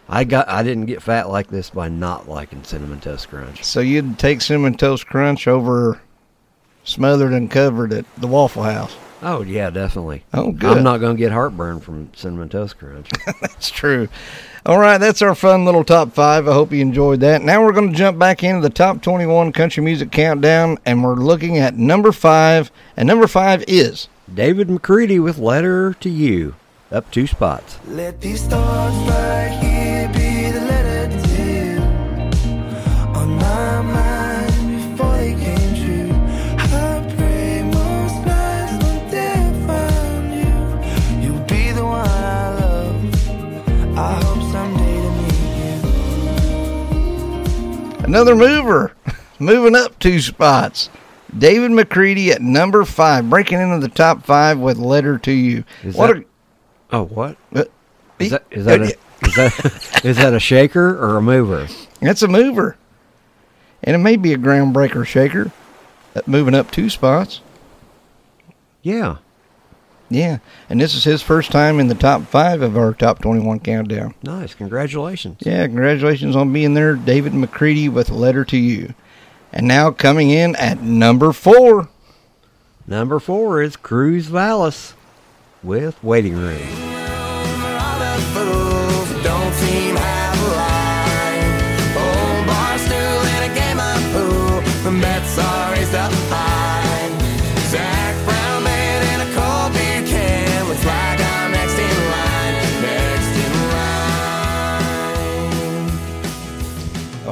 I 0.09 0.25
got 0.25 0.49
I 0.49 0.63
didn't 0.63 0.85
get 0.85 1.01
fat 1.01 1.29
like 1.29 1.47
this 1.47 1.69
by 1.69 1.87
not 1.87 2.27
liking 2.29 2.63
cinnamon 2.63 2.99
toast 2.99 3.29
crunch. 3.29 3.63
So 3.63 3.79
you'd 3.79 4.19
take 4.19 4.41
cinnamon 4.41 4.75
toast 4.75 5.07
crunch 5.07 5.47
over 5.47 6.01
smothered 6.83 7.31
and 7.31 7.49
covered 7.49 7.93
at 7.93 8.05
the 8.17 8.27
Waffle 8.27 8.63
House. 8.63 8.95
Oh 9.25 9.41
yeah, 9.41 9.69
definitely. 9.69 10.25
Oh, 10.33 10.51
good. 10.51 10.77
I'm 10.77 10.83
not 10.83 10.99
gonna 10.99 11.15
get 11.15 11.31
heartburn 11.31 11.79
from 11.79 12.11
cinnamon 12.13 12.49
toast 12.49 12.77
crunch. 12.77 13.09
That's 13.41 13.69
true. 13.69 14.09
All 14.65 14.79
right, 14.79 14.97
that's 14.97 15.21
our 15.21 15.35
fun 15.35 15.65
little 15.65 15.83
top 15.83 16.13
five. 16.13 16.47
I 16.47 16.53
hope 16.53 16.71
you 16.71 16.79
enjoyed 16.79 17.19
that. 17.19 17.41
Now 17.41 17.61
we're 17.61 17.73
going 17.73 17.91
to 17.91 17.97
jump 17.97 18.17
back 18.17 18.45
into 18.45 18.61
the 18.61 18.69
top 18.69 19.01
21 19.01 19.51
country 19.51 19.83
music 19.83 20.09
countdown, 20.09 20.77
and 20.85 21.03
we're 21.03 21.15
looking 21.15 21.57
at 21.57 21.75
number 21.75 22.13
five. 22.13 22.71
And 22.95 23.05
number 23.05 23.27
five 23.27 23.65
is 23.67 24.07
David 24.33 24.69
McCready 24.69 25.19
with 25.19 25.37
"Letter 25.37 25.93
to 25.95 26.09
You," 26.09 26.55
up 26.93 27.11
two 27.11 27.27
spots. 27.27 27.77
Let 27.87 28.21
these 28.21 28.43
thoughts 28.43 28.95
right 29.09 29.72
another 48.13 48.35
mover, 48.35 48.93
moving 49.39 49.75
up 49.75 49.97
two 49.99 50.19
spots. 50.19 50.89
David 51.37 51.71
McCready 51.71 52.31
at 52.31 52.41
number 52.41 52.85
five, 52.85 53.29
breaking 53.29 53.59
into 53.59 53.79
the 53.79 53.93
top 53.93 54.23
five 54.23 54.59
with 54.59 54.77
"Letter 54.77 55.17
to 55.19 55.31
You." 55.31 55.63
Is 55.83 55.95
what 55.95 56.15
that- 56.17 56.25
Oh, 56.91 57.05
what 57.05 57.37
a, 57.53 57.65
is 58.19 58.29
that? 58.31 58.45
Is 58.51 58.65
that 58.65 58.81
a, 58.81 58.83
is 59.25 59.35
that 59.35 60.01
is 60.05 60.17
that 60.17 60.33
a 60.33 60.39
shaker 60.39 60.95
or 60.95 61.17
a 61.17 61.21
mover? 61.21 61.67
That's 62.01 62.21
a 62.21 62.27
mover. 62.27 62.77
And 63.81 63.95
it 63.95 63.99
may 63.99 64.15
be 64.15 64.31
a 64.31 64.37
groundbreaker 64.37 65.05
shaker. 65.05 65.51
uh, 66.15 66.21
Moving 66.27 66.53
up 66.53 66.69
two 66.71 66.89
spots. 66.89 67.41
Yeah. 68.83 69.17
Yeah. 70.13 70.37
And 70.69 70.79
this 70.79 70.93
is 70.95 71.03
his 71.03 71.21
first 71.21 71.51
time 71.51 71.79
in 71.79 71.87
the 71.87 71.95
top 71.95 72.23
five 72.23 72.61
of 72.61 72.77
our 72.77 72.93
top 72.93 73.19
21 73.21 73.59
countdown. 73.61 74.13
Nice. 74.21 74.53
Congratulations. 74.53 75.37
Yeah, 75.41 75.65
congratulations 75.65 76.35
on 76.35 76.53
being 76.53 76.73
there, 76.73 76.95
David 76.95 77.33
McCready 77.33 77.89
with 77.89 78.09
Letter 78.09 78.45
to 78.45 78.57
You. 78.57 78.93
And 79.51 79.67
now 79.67 79.91
coming 79.91 80.29
in 80.29 80.55
at 80.55 80.81
number 80.81 81.33
four. 81.33 81.89
Number 82.85 83.19
four 83.19 83.61
is 83.61 83.75
Cruz 83.75 84.27
Vallis 84.27 84.93
with 85.63 86.03
Waiting 86.03 86.35
Room. 86.35 86.92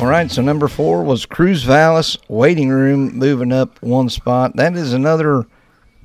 All 0.02 0.08
right, 0.08 0.32
so 0.32 0.42
number 0.42 0.68
four 0.68 1.04
was 1.04 1.28
Cruz 1.28 1.64
Vallis, 1.64 2.18
Waiting 2.28 2.70
Room, 2.70 3.14
moving 3.16 3.52
up 3.52 3.80
one 3.84 4.10
spot. 4.10 4.56
That 4.56 4.76
is 4.76 4.94
another, 4.94 5.46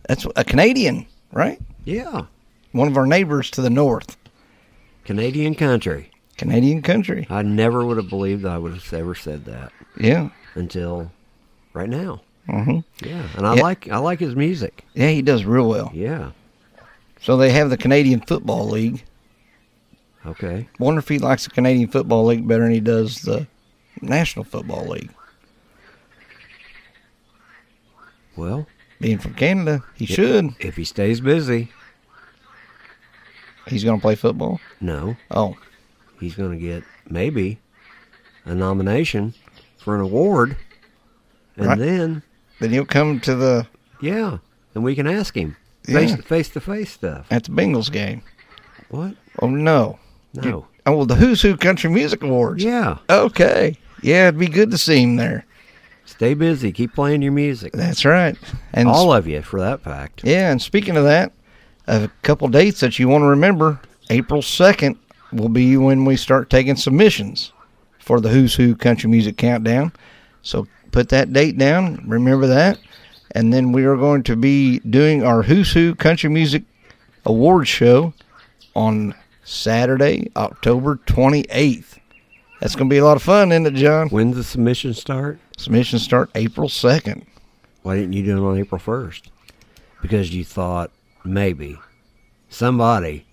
that's 0.06 0.26
a 0.37 0.44
Canadian, 0.44 1.06
right? 1.32 1.59
Yeah. 1.85 2.26
One 2.72 2.88
of 2.88 2.96
our 2.98 3.06
neighbors 3.06 3.50
to 3.52 3.62
the 3.62 3.70
north. 3.70 4.18
Canadian 5.04 5.54
country. 5.54 6.11
Canadian 6.37 6.82
country. 6.82 7.26
I 7.30 7.40
never 7.40 7.87
would 7.87 7.96
have 7.96 8.11
believed 8.11 8.44
I 8.44 8.59
would 8.59 8.74
have 8.74 8.92
ever 8.92 9.14
said 9.14 9.46
that 9.46 9.72
Yeah. 9.98 10.28
until 10.54 11.11
right 11.72 11.88
now. 11.88 12.20
hmm 12.50 12.80
Yeah, 13.02 13.26
and 13.37 13.46
I 13.46 13.54
Yeah. 13.56 13.62
like 13.62 13.88
I 13.90 13.96
like 13.96 14.20
his 14.20 14.37
music. 14.37 14.85
Yeah, 14.94 15.09
he 15.09 15.22
does 15.22 15.46
real 15.46 15.68
well. 15.68 15.90
Yeah. 15.94 16.32
So 17.22 17.38
they 17.38 17.50
have 17.52 17.70
the 17.70 17.78
Canadian 17.78 18.20
Football 18.20 18.68
League. 18.68 19.02
Okay. 20.26 20.68
Wonder 20.78 20.98
if 20.98 21.09
he 21.09 21.18
likes 21.18 21.44
the 21.44 21.50
Canadian 21.50 21.88
Football 21.88 22.26
League 22.26 22.46
better 22.46 22.64
than 22.64 22.72
he 22.72 22.80
does 22.80 23.22
the 23.22 23.46
National 24.02 24.44
Football 24.44 24.88
League. 24.88 25.11
Well, 28.37 28.66
Being 29.00 29.18
from 29.18 29.35
Canada, 29.35 29.82
he 29.94 30.06
should. 30.06 30.50
if 30.61 30.76
he 30.76 30.85
stays 30.85 31.20
busy, 31.20 31.70
He's 33.68 33.82
going 33.82 33.98
to 33.98 34.02
play 34.02 34.14
football. 34.14 34.61
no, 34.80 35.16
Oh, 35.30 35.56
he's 36.20 36.35
going 36.37 36.52
to 36.52 36.56
get 36.64 36.85
maybe 37.09 37.59
a 38.44 38.54
nomination 38.54 39.35
for 39.78 39.94
an 39.96 40.00
award, 40.02 40.56
and 41.56 41.66
Right. 41.66 41.78
then 41.78 42.22
then 42.61 42.70
he'll 42.70 42.85
come 42.87 43.18
to 43.20 43.35
the 43.35 43.66
yeah, 44.00 44.38
and 44.74 44.85
we 44.85 44.94
can 44.94 45.06
ask 45.06 45.37
him 45.37 45.56
face 45.85 46.14
to 46.14 46.22
face 46.22 46.48
to 46.50 46.61
face 46.61 46.90
stuff. 46.92 47.26
at 47.30 47.44
the 47.44 47.50
Bengals 47.50 47.90
game. 47.90 48.22
What? 48.88 49.16
Oh 49.40 49.48
no, 49.48 49.98
No. 50.35 50.66
oh 50.87 51.04
the 51.04 51.16
Who's 51.16 51.42
Who 51.42 51.56
Country 51.56 51.90
Music 51.90 52.22
Awards. 52.22 52.62
Yeah. 52.62 52.98
Okay. 53.11 53.76
Yeah, 54.02 54.28
it'd 54.28 54.40
be 54.40 54.46
good 54.46 54.70
to 54.70 54.78
see 54.78 55.02
him 55.02 55.16
there. 55.16 55.44
Stay 56.04 56.35
busy. 56.35 56.72
Keep 56.72 56.94
playing 56.94 57.22
your 57.22 57.32
music. 57.32 57.72
That's 57.72 58.04
right. 58.04 58.37
And 58.72 58.88
All 58.88 59.12
of 59.12 59.26
you, 59.26 59.42
for 59.42 59.61
that 59.61 59.80
fact. 59.80 60.22
Yeah, 60.24 60.50
and 60.50 60.62
speaking 60.62 60.96
of 60.96 61.04
that, 61.04 61.32
a 61.87 62.11
couple 62.22 62.48
dates 62.48 62.80
that 62.80 62.98
you 62.98 63.09
want 63.09 63.22
to 63.22 63.28
remember. 63.28 63.80
April 64.09 64.40
2nd 64.40 64.96
will 65.32 65.48
be 65.48 65.76
when 65.76 66.04
we 66.04 66.16
start 66.16 66.48
taking 66.48 66.76
submissions 66.76 67.52
for 67.98 68.20
the 68.20 68.28
Who's 68.28 68.54
Who 68.54 68.76
Country 68.76 69.11
Music 69.11 69.37
Countdown. 69.37 69.92
So 70.42 70.68
put 70.92 71.09
that 71.09 71.32
date 71.32 71.59
down, 71.59 72.04
remember 72.06 72.46
that. 72.46 72.78
And 73.32 73.52
then 73.52 73.72
we 73.72 73.85
are 73.85 73.96
going 73.96 74.22
to 74.24 74.37
be 74.37 74.78
doing 74.78 75.24
our 75.24 75.42
Who's 75.42 75.72
Who 75.72 75.94
Country 75.96 76.30
Music 76.30 76.62
Awards 77.24 77.68
show 77.68 78.14
on 78.76 79.14
Saturday, 79.42 80.30
October 80.37 80.96
28th. 81.06 81.98
That's 82.66 82.74
going 82.74 82.90
to 82.90 82.92
be 82.92 82.98
a 82.98 83.05
lot 83.05 83.16
of 83.16 83.22
fun, 83.22 83.52
isn't 83.52 83.64
it, 83.64 83.74
John? 83.74 84.09
When's 84.09 84.35
the 84.35 84.42
submission 84.42 84.92
start? 84.92 85.38
Submissions 85.57 86.02
start 86.02 86.31
April 86.35 86.68
2nd. 86.68 87.24
Why 87.85 87.94
didn't 87.94 88.14
you 88.14 88.24
do 88.24 88.44
it 88.44 88.50
on 88.50 88.59
April 88.59 88.81
1st? 88.81 89.22
Because 90.02 90.35
you 90.35 90.44
thought 90.44 90.90
maybe 91.24 91.79
somebody 92.48 93.24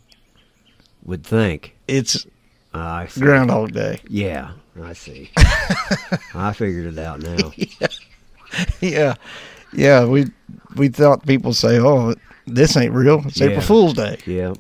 would 1.04 1.24
think. 1.26 1.76
It's 1.88 2.28
"Ah, 2.76 2.98
I. 3.00 3.08
Groundhog 3.18 3.72
Day. 3.72 4.02
Yeah, 4.08 4.52
I 4.80 4.94
see. 4.94 5.32
I 6.36 6.54
figured 6.54 6.94
it 6.96 7.00
out 7.00 7.24
now. 7.24 7.52
yeah, 8.82 9.16
yeah. 9.74 10.06
We 10.06 10.26
we 10.76 10.90
thought 10.90 11.26
people 11.26 11.56
say, 11.56 11.80
"Oh, 11.80 12.14
this 12.46 12.78
ain't 12.78 12.94
real. 12.94 13.24
It's 13.26 13.40
Yeah. 13.40 13.48
April 13.48 13.62
Fool's 13.64 13.94
Day." 13.96 14.20
Yeah. 14.28 14.54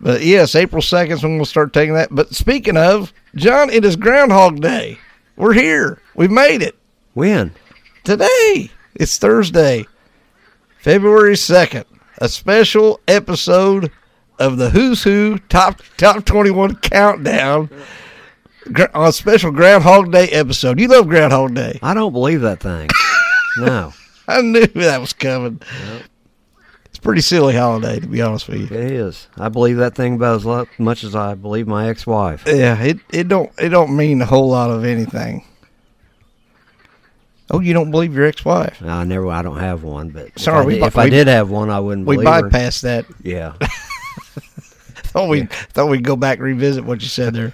But 0.00 0.22
yes, 0.22 0.54
April 0.54 0.80
second 0.82 1.14
is 1.16 1.22
when 1.22 1.36
we'll 1.36 1.44
start 1.44 1.72
taking 1.72 1.94
that. 1.94 2.08
But 2.10 2.34
speaking 2.34 2.76
of 2.76 3.12
John, 3.34 3.68
it 3.70 3.84
is 3.84 3.96
Groundhog 3.96 4.60
Day. 4.60 4.98
We're 5.36 5.52
here. 5.52 6.00
We've 6.14 6.30
made 6.30 6.62
it 6.62 6.76
When? 7.14 7.52
today. 8.04 8.70
It's 8.94 9.18
Thursday, 9.18 9.86
February 10.78 11.36
second. 11.36 11.84
A 12.18 12.28
special 12.28 13.00
episode 13.08 13.90
of 14.38 14.56
the 14.56 14.70
Who's 14.70 15.02
Who 15.02 15.38
Top 15.48 15.80
Top 15.96 16.24
Twenty 16.24 16.50
One 16.50 16.76
Countdown. 16.76 17.70
On 18.94 19.08
a 19.08 19.12
special 19.12 19.50
Groundhog 19.50 20.12
Day 20.12 20.28
episode. 20.28 20.78
You 20.78 20.88
love 20.88 21.08
Groundhog 21.08 21.54
Day. 21.54 21.78
I 21.82 21.94
don't 21.94 22.12
believe 22.12 22.42
that 22.42 22.60
thing. 22.60 22.88
no, 23.58 23.92
I 24.28 24.42
knew 24.42 24.66
that 24.66 25.00
was 25.00 25.12
coming. 25.14 25.60
A 25.64 26.19
pretty 27.02 27.20
silly 27.20 27.54
holiday, 27.56 28.00
to 28.00 28.06
be 28.06 28.20
honest 28.22 28.48
with 28.48 28.58
you. 28.70 28.76
it 28.76 28.90
is. 28.92 29.28
I 29.38 29.48
believe 29.48 29.76
that 29.78 29.94
thing 29.94 30.14
about 30.16 30.36
as 30.36 30.44
lo- 30.44 30.66
much 30.78 31.02
as 31.04 31.14
I 31.16 31.34
believe 31.34 31.66
my 31.66 31.88
ex-wife. 31.88 32.44
Yeah, 32.46 32.80
it, 32.82 32.98
it 33.12 33.28
don't 33.28 33.50
it 33.58 33.70
don't 33.70 33.96
mean 33.96 34.20
a 34.22 34.26
whole 34.26 34.48
lot 34.48 34.70
of 34.70 34.84
anything. 34.84 35.44
Oh, 37.52 37.58
you 37.58 37.72
don't 37.72 37.90
believe 37.90 38.14
your 38.14 38.26
ex-wife? 38.26 38.80
I 38.82 39.02
never. 39.04 39.26
I 39.28 39.42
don't 39.42 39.58
have 39.58 39.82
one, 39.82 40.10
but 40.10 40.26
if 40.28 40.38
Sorry, 40.38 40.62
I 40.62 40.66
we 40.66 40.74
did, 40.74 40.82
if 40.84 40.96
I 40.98 41.08
did 41.08 41.26
have 41.26 41.50
one, 41.50 41.68
I 41.70 41.80
wouldn't 41.80 42.06
We 42.06 42.16
believe 42.16 42.28
her. 42.28 42.42
bypassed 42.48 42.82
that. 42.82 43.06
Yeah, 43.22 43.54
thought 45.10 45.28
we 45.28 45.46
thought 45.46 45.88
we'd 45.88 46.04
go 46.04 46.14
back 46.16 46.38
and 46.38 46.44
revisit 46.46 46.84
what 46.84 47.02
you 47.02 47.08
said 47.08 47.34
there. 47.34 47.52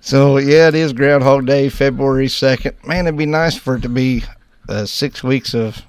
so 0.00 0.36
yeah, 0.36 0.68
it 0.68 0.74
is 0.74 0.92
Groundhog 0.92 1.46
Day, 1.46 1.68
February 1.70 2.28
second. 2.28 2.76
Man, 2.84 3.06
it'd 3.06 3.16
be 3.16 3.24
nice 3.26 3.56
for 3.56 3.76
it 3.76 3.82
to 3.82 3.88
be 3.88 4.22
uh, 4.68 4.84
six 4.84 5.22
weeks 5.24 5.54
of 5.54 5.80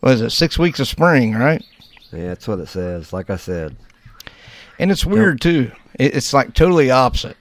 what 0.00 0.12
is 0.14 0.20
it? 0.20 0.30
Six 0.30 0.58
weeks 0.58 0.80
of 0.80 0.88
spring, 0.88 1.34
right? 1.34 1.64
yeah, 2.12 2.28
that's 2.28 2.48
what 2.48 2.58
it 2.58 2.68
says. 2.68 3.12
Like 3.12 3.30
I 3.30 3.36
said, 3.36 3.76
And 4.78 4.90
it's 4.90 5.04
weird 5.06 5.40
too. 5.40 5.70
It's 5.94 6.32
like 6.32 6.54
totally 6.54 6.90
opposite. 6.90 7.36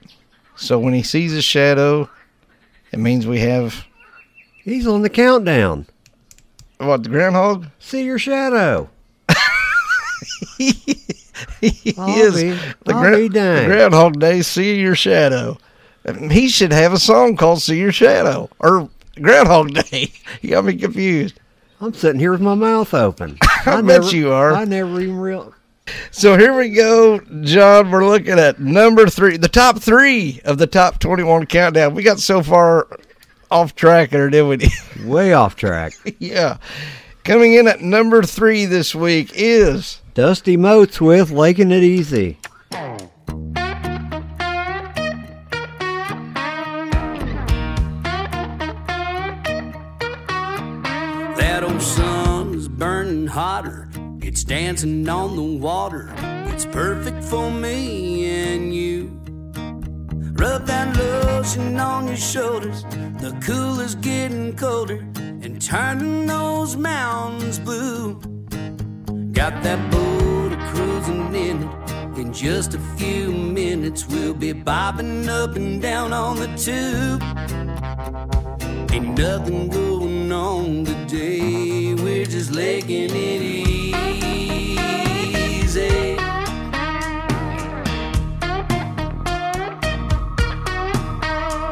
So 0.56 0.78
when 0.80 0.94
he 0.94 1.04
sees 1.04 1.32
his 1.32 1.46
shadow, 1.46 2.10
it 2.92 3.00
means 3.00 3.26
we 3.26 3.40
have 3.40 3.86
he's 4.64 4.86
on 4.88 5.02
the 5.02 5.10
countdown. 5.10 5.88
what 6.78 7.04
the 7.04 7.10
groundhog. 7.10 7.68
See 7.80 8.04
your 8.04 8.20
shadow. 8.20 8.90
he 10.58 10.76
is 11.62 12.36
be- 12.36 12.50
the, 12.86 12.94
gra- 12.94 13.30
the. 13.30 13.64
Groundhog 13.66 14.20
Day. 14.20 14.42
See 14.42 14.80
your 14.80 14.96
shadow. 14.96 15.58
He 16.32 16.48
should 16.50 16.72
have 16.74 16.94
a 16.94 17.00
song 17.00 17.36
called 17.36 17.62
"See 17.62 17.78
Your 17.80 17.92
Shadow" 17.92 18.50
or 18.60 18.90
Groundhog 19.22 19.74
Day. 19.74 20.12
You 20.42 20.52
got 20.52 20.66
me 20.66 20.76
confused. 20.76 21.40
I'm 21.82 21.94
sitting 21.94 22.20
here 22.20 22.32
with 22.32 22.42
my 22.42 22.56
mouth 22.56 22.94
open. 22.94 23.38
I 23.66 23.82
bet 23.82 24.12
you 24.12 24.32
are. 24.32 24.54
I 24.54 24.66
never 24.66 25.00
even 25.00 25.18
real. 25.18 25.54
So 26.12 26.38
here 26.38 26.56
we 26.58 26.70
go, 26.70 27.20
John. 27.42 27.90
We're 27.90 28.06
looking 28.06 28.38
at 28.38 28.60
number 28.60 29.08
three, 29.08 29.38
the 29.38 29.48
top 29.48 29.80
three 29.80 30.42
of 30.46 30.58
the 30.58 30.68
top 30.68 31.00
21 31.00 31.46
countdown. 31.48 31.96
We 31.96 32.04
got 32.04 32.20
so 32.20 32.44
far 32.44 32.88
off 33.50 33.76
track 33.76 34.10
there, 34.12 34.30
didn't 34.30 34.50
we? 34.50 35.06
Way 35.10 35.34
off 35.34 35.56
track. 35.56 35.94
yeah. 36.20 36.58
Coming 37.24 37.54
in 37.54 37.68
at 37.68 37.82
number 37.82 38.24
three 38.24 38.66
this 38.66 38.94
week 38.94 39.32
is 39.34 40.02
Dusty 40.14 40.58
Moats 40.58 41.00
with 41.00 41.32
Laking 41.32 41.72
It 41.72 41.84
Easy. 41.84 42.38
Hotter. 53.30 53.88
It's 54.22 54.44
dancing 54.44 55.08
on 55.08 55.36
the 55.36 55.44
water. 55.44 56.14
It's 56.52 56.66
perfect 56.66 57.24
for 57.24 57.50
me 57.50 58.26
and 58.26 58.74
you. 58.74 59.08
Rub 60.34 60.66
that 60.66 60.98
lotion 60.98 61.80
on 61.80 62.08
your 62.08 62.18
shoulders. 62.18 62.84
The 63.22 63.38
cooler's 63.42 63.96
getting 63.96 64.56
colder 64.56 65.06
and 65.18 65.62
turning 65.62 66.26
those 66.26 66.76
mountains 66.76 67.60
blue. 67.60 68.16
Got 69.32 69.64
that 69.64 69.92
boat 69.92 70.52
cruising 70.72 71.36
in 71.36 71.64
it. 71.64 72.18
In 72.20 72.34
just 72.34 72.74
a 72.74 72.80
few 72.98 73.32
minutes, 73.32 74.08
we'll 74.08 74.34
be 74.34 74.52
bobbing 74.54 75.30
up 75.30 75.56
and 75.56 75.82
down 75.82 76.12
on 76.14 76.36
the 76.38 76.48
tube. 76.58 77.22
Ain't 78.92 79.18
nothing 79.18 79.70
going 79.70 80.09
on 80.32 80.86
today. 80.86 81.94
We're 81.94 82.26
just 82.26 82.52
legging 82.52 83.10
it 83.12 83.42
easy. 85.62 86.16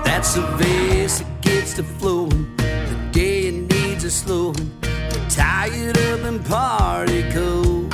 That's 0.03 0.35
a 0.37 0.41
vase 0.57 1.19
that 1.19 1.41
gets 1.41 1.73
to 1.75 1.83
flowing. 1.83 2.55
The 2.57 2.97
day 3.11 3.47
it 3.47 3.73
needs 3.73 4.03
a 4.03 4.11
slowing. 4.11 4.71
Tired 5.29 5.97
up 5.97 6.21
and 6.23 6.43
party 6.45 7.23
cold. 7.31 7.93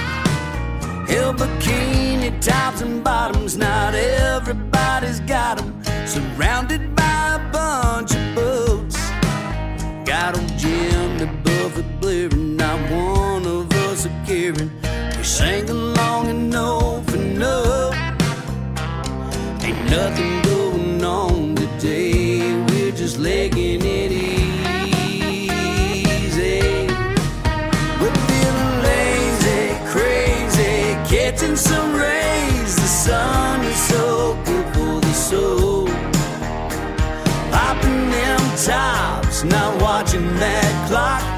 Hell, 1.10 1.34
bikini 1.34 2.40
tops 2.40 2.82
and 2.82 3.04
bottoms, 3.04 3.58
not 3.58 3.94
everybody's 3.96 5.20
got 5.22 5.60
'em. 5.62 5.84
Surrounded 6.06 6.93
the 11.74 11.82
Buffett 11.82 12.00
blaring, 12.02 12.56
not 12.56 12.80
one 12.92 13.46
of 13.46 13.72
us 13.74 14.06
are 14.06 14.26
caring. 14.26 14.72
We 15.18 15.24
sang 15.24 15.70
along 15.70 16.28
and 16.28 16.54
for 16.54 17.18
no. 17.18 17.92
Ain't 19.64 19.90
nothing 19.90 20.42
going 20.44 21.04
on 21.04 21.56
today. 21.56 22.64
We're 22.68 22.92
just 22.92 23.18
legging 23.20 23.82
it 23.84 24.12
easy. 24.12 24.48
We're 28.00 28.18
feeling 28.28 28.84
lazy, 28.90 29.76
crazy, 29.94 30.96
catching 31.10 31.56
some 31.56 31.96
rays. 31.96 32.76
The 32.76 32.88
sun 33.06 33.64
is 33.66 33.78
so 33.78 34.38
good 34.46 34.66
for 34.76 35.02
the 35.02 35.14
soul. 35.14 35.88
Popping 37.52 38.10
them 38.12 38.40
tops, 38.58 39.44
not 39.44 39.82
watching 39.82 40.28
that 40.38 40.90
clock. 40.90 41.33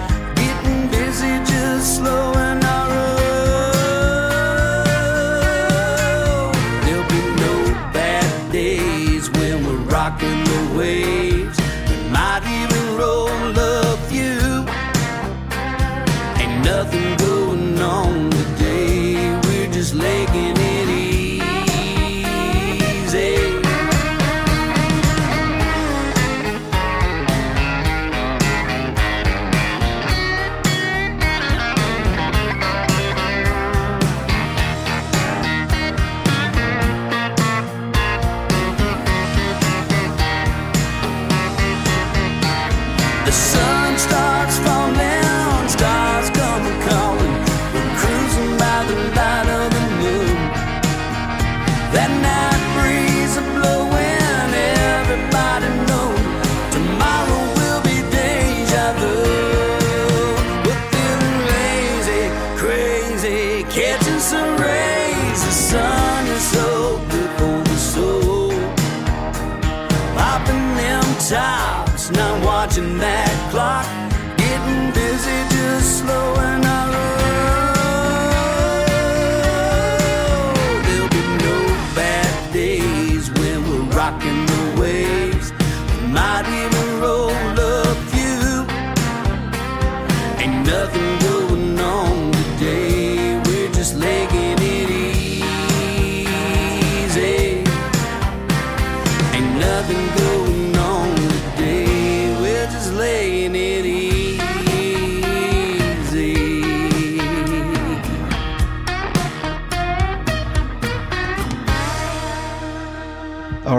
That 51.96 52.12
night 52.22 52.35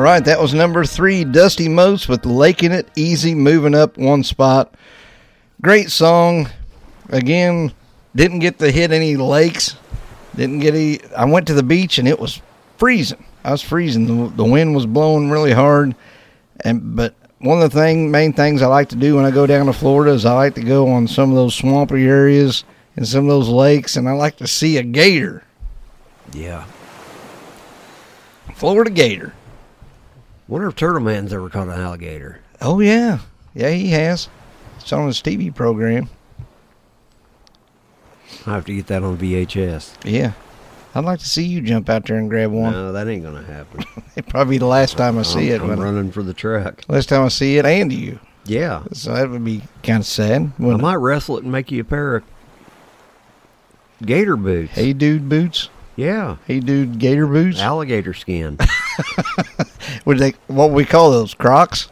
right. 0.07 0.25
That 0.25 0.41
was 0.41 0.55
number 0.55 0.85
three, 0.85 1.25
Dusty 1.25 1.69
Moats 1.69 2.09
with 2.09 2.25
"Laking 2.25 2.73
It 2.73 2.89
Easy," 2.97 3.35
moving 3.35 3.75
up 3.75 3.99
one 3.99 4.23
spot. 4.23 4.75
Great 5.61 5.91
song. 5.91 6.49
Again, 7.09 7.73
didn't 8.15 8.39
get 8.39 8.59
to 8.61 8.71
hit 8.71 8.93
any 8.93 9.17
lakes. 9.17 9.77
Didn't 10.37 10.61
get 10.61 10.75
any. 10.75 11.01
I 11.17 11.25
went 11.25 11.47
to 11.49 11.55
the 11.55 11.63
beach 11.63 11.99
and 11.99 12.07
it 12.07 12.19
was 12.21 12.41
freezing. 12.79 13.25
I 13.43 13.51
was 13.51 13.63
freezing. 13.63 14.07
The, 14.07 14.37
the 14.37 14.45
wind 14.45 14.75
was 14.75 14.87
blowing 14.87 15.29
really 15.31 15.53
hard, 15.53 15.95
and 16.61 16.95
but 16.95 17.15
one 17.39 17.61
of 17.61 17.73
the 17.73 17.79
thing 17.79 18.11
main 18.11 18.33
things 18.33 18.63
I 18.63 18.67
like 18.67 18.91
to 18.91 18.97
do 18.97 19.17
when 19.17 19.25
I 19.25 19.31
go 19.31 19.47
down 19.47 19.67
to 19.67 19.73
Florida 19.73 20.13
is 20.13 20.25
I 20.25 20.35
like 20.35 20.55
to 20.55 20.63
go 20.63 20.89
on 20.89 21.09
some 21.09 21.31
of 21.31 21.37
those 21.37 21.55
swampy 21.55 22.07
areas 22.07 22.65
and 22.97 23.07
some 23.07 23.25
of 23.25 23.29
those 23.31 23.49
lakes, 23.49 23.97
and 23.97 24.09
I 24.09 24.13
like 24.13 24.37
to 24.37 24.47
see 24.47 24.77
a 24.79 24.83
gator, 24.83 25.43
Yeah. 26.33 26.65
Florida 28.55 28.91
gator. 28.91 29.35
Wonder 30.49 30.69
if 30.69 30.77
Turtle 30.77 31.01
Man's 31.01 31.33
ever 31.33 31.51
caught 31.51 31.69
an 31.69 31.81
alligator. 31.81 32.41
Oh 32.61 32.81
yeah, 32.81 33.21
yeah 33.55 33.71
he 33.71 33.89
has. 33.89 34.29
It's 34.79 34.93
on 34.93 35.07
his 35.07 35.21
TV 35.21 35.53
program. 35.55 36.09
I 38.47 38.55
have 38.55 38.65
to 38.67 38.75
get 38.75 38.87
that 38.87 39.03
on 39.03 39.19
VHS. 39.19 40.05
Yeah, 40.05 40.33
I'd 40.95 41.05
like 41.05 41.19
to 41.19 41.29
see 41.29 41.45
you 41.45 41.61
jump 41.61 41.89
out 41.89 42.07
there 42.07 42.17
and 42.17 42.31
grab 42.31 42.53
one. 42.53 42.73
No, 42.73 42.93
that 42.93 43.09
ain't 43.09 43.25
gonna 43.25 43.43
happen. 43.43 43.85
It'd 44.17 44.29
probably 44.29 44.55
be 44.55 44.59
the 44.59 44.67
last 44.67 44.97
time 44.97 45.19
I 45.19 45.23
see 45.23 45.53
I'm, 45.53 45.69
it. 45.69 45.73
I'm 45.73 45.81
running 45.81 46.13
for 46.13 46.23
the 46.23 46.35
truck. 46.35 46.85
last 46.89 47.09
time 47.09 47.25
I 47.25 47.29
see 47.29 47.59
it, 47.59 47.67
and 47.67 47.93
you. 47.93 48.21
Yeah. 48.45 48.85
So 48.93 49.15
that 49.15 49.29
would 49.29 49.45
be 49.45 49.63
kind 49.83 50.01
of 50.01 50.07
sad. 50.07 50.53
I 50.59 50.63
wouldn't 50.63 50.81
it? 50.81 50.83
might 50.83 50.95
wrestle 50.95 51.39
it 51.39 51.43
and 51.43 51.51
make 51.51 51.73
you 51.73 51.81
a 51.81 51.85
pair 51.85 52.17
of 52.17 52.25
gator 54.03 54.37
boots. 54.37 54.73
Hey, 54.73 54.93
dude, 54.93 55.29
boots. 55.29 55.69
Yeah. 55.97 56.37
Hey, 56.47 56.61
dude, 56.61 56.99
gator 56.99 57.27
boots. 57.27 57.59
Alligator 57.59 58.13
skin. 58.15 58.59
Would 60.05 60.19
they? 60.19 60.35
What 60.47 60.71
we 60.71 60.85
call 60.85 61.11
those? 61.11 61.35
Crocs. 61.35 61.89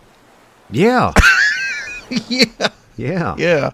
yeah. 0.70 1.12
yeah. 2.28 2.44
Yeah. 2.96 3.34
Yeah. 3.38 3.70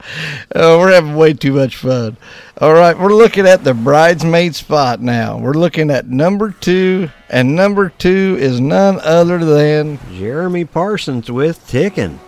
Uh, 0.55 0.77
we're 0.79 0.93
having 0.93 1.15
way 1.17 1.35
too 1.35 1.53
much 1.53 1.77
fun. 1.77 2.17
All 2.61 2.73
right, 2.73 2.99
we're 2.99 3.15
looking 3.15 3.47
at 3.47 3.65
the 3.65 3.75
bridesmaid 3.75 4.55
spot 4.55 5.01
now. 5.01 5.37
We're 5.39 5.53
looking 5.53 5.91
at 5.91 6.07
number 6.07 6.53
two, 6.53 7.11
and 7.29 7.55
number 7.55 7.91
two 7.91 8.37
is 8.41 8.61
none 8.61 8.99
other 9.01 9.39
than 9.45 9.99
Jeremy 10.17 10.65
Parsons 10.65 11.31
with 11.31 11.67
Tickin'. 11.67 12.19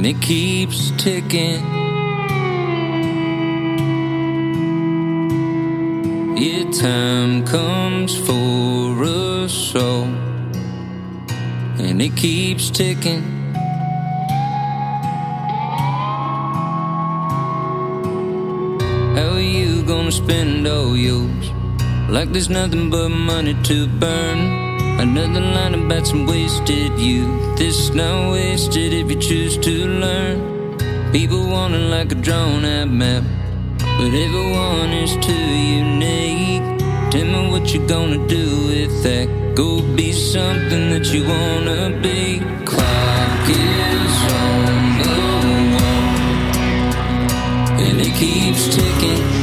And 0.00 0.06
it 0.06 0.22
keeps 0.22 0.92
ticking. 0.92 1.60
Yeah, 6.38 6.70
time 6.70 7.44
comes 7.44 8.16
for 8.16 9.04
us 9.04 9.74
all 9.74 10.04
and 11.84 12.00
it 12.00 12.16
keeps 12.16 12.70
ticking. 12.70 13.22
How 19.16 19.34
are 19.34 19.38
you 19.38 19.82
gonna 19.82 20.10
spend 20.10 20.66
all 20.66 20.96
yours? 20.96 21.50
Like 22.08 22.32
there's 22.32 22.48
nothing 22.48 22.88
but 22.88 23.10
money 23.10 23.54
to 23.64 23.86
burn. 23.86 24.69
Another 25.00 25.40
line 25.40 25.74
about 25.74 26.06
some 26.06 26.26
wasted 26.26 26.98
youth. 26.98 27.56
This 27.56 27.74
is 27.84 27.94
not 27.94 28.32
wasted 28.32 28.92
if 28.92 29.10
you 29.10 29.16
choose 29.18 29.56
to 29.56 29.88
learn. 29.88 30.76
People 31.10 31.48
wanting 31.48 31.88
like 31.88 32.12
a 32.12 32.16
drawn 32.16 32.66
out 32.66 32.90
map, 32.90 33.24
but 33.78 34.12
everyone 34.12 34.90
is 34.90 35.16
too 35.24 35.32
unique. 35.32 36.60
Tell 37.10 37.24
me 37.24 37.50
what 37.50 37.72
you're 37.72 37.86
gonna 37.86 38.28
do 38.28 38.66
with 38.66 39.02
that. 39.02 39.54
Go 39.54 39.80
be 39.96 40.12
something 40.12 40.90
that 40.90 41.06
you 41.14 41.24
wanna 41.24 41.98
be. 42.02 42.40
Clock 42.66 43.48
is 43.48 44.14
on 44.44 44.98
the 45.00 45.16
wall, 45.76 46.10
and 47.86 48.00
it 48.02 48.12
keeps 48.20 48.76
ticking. 48.76 49.39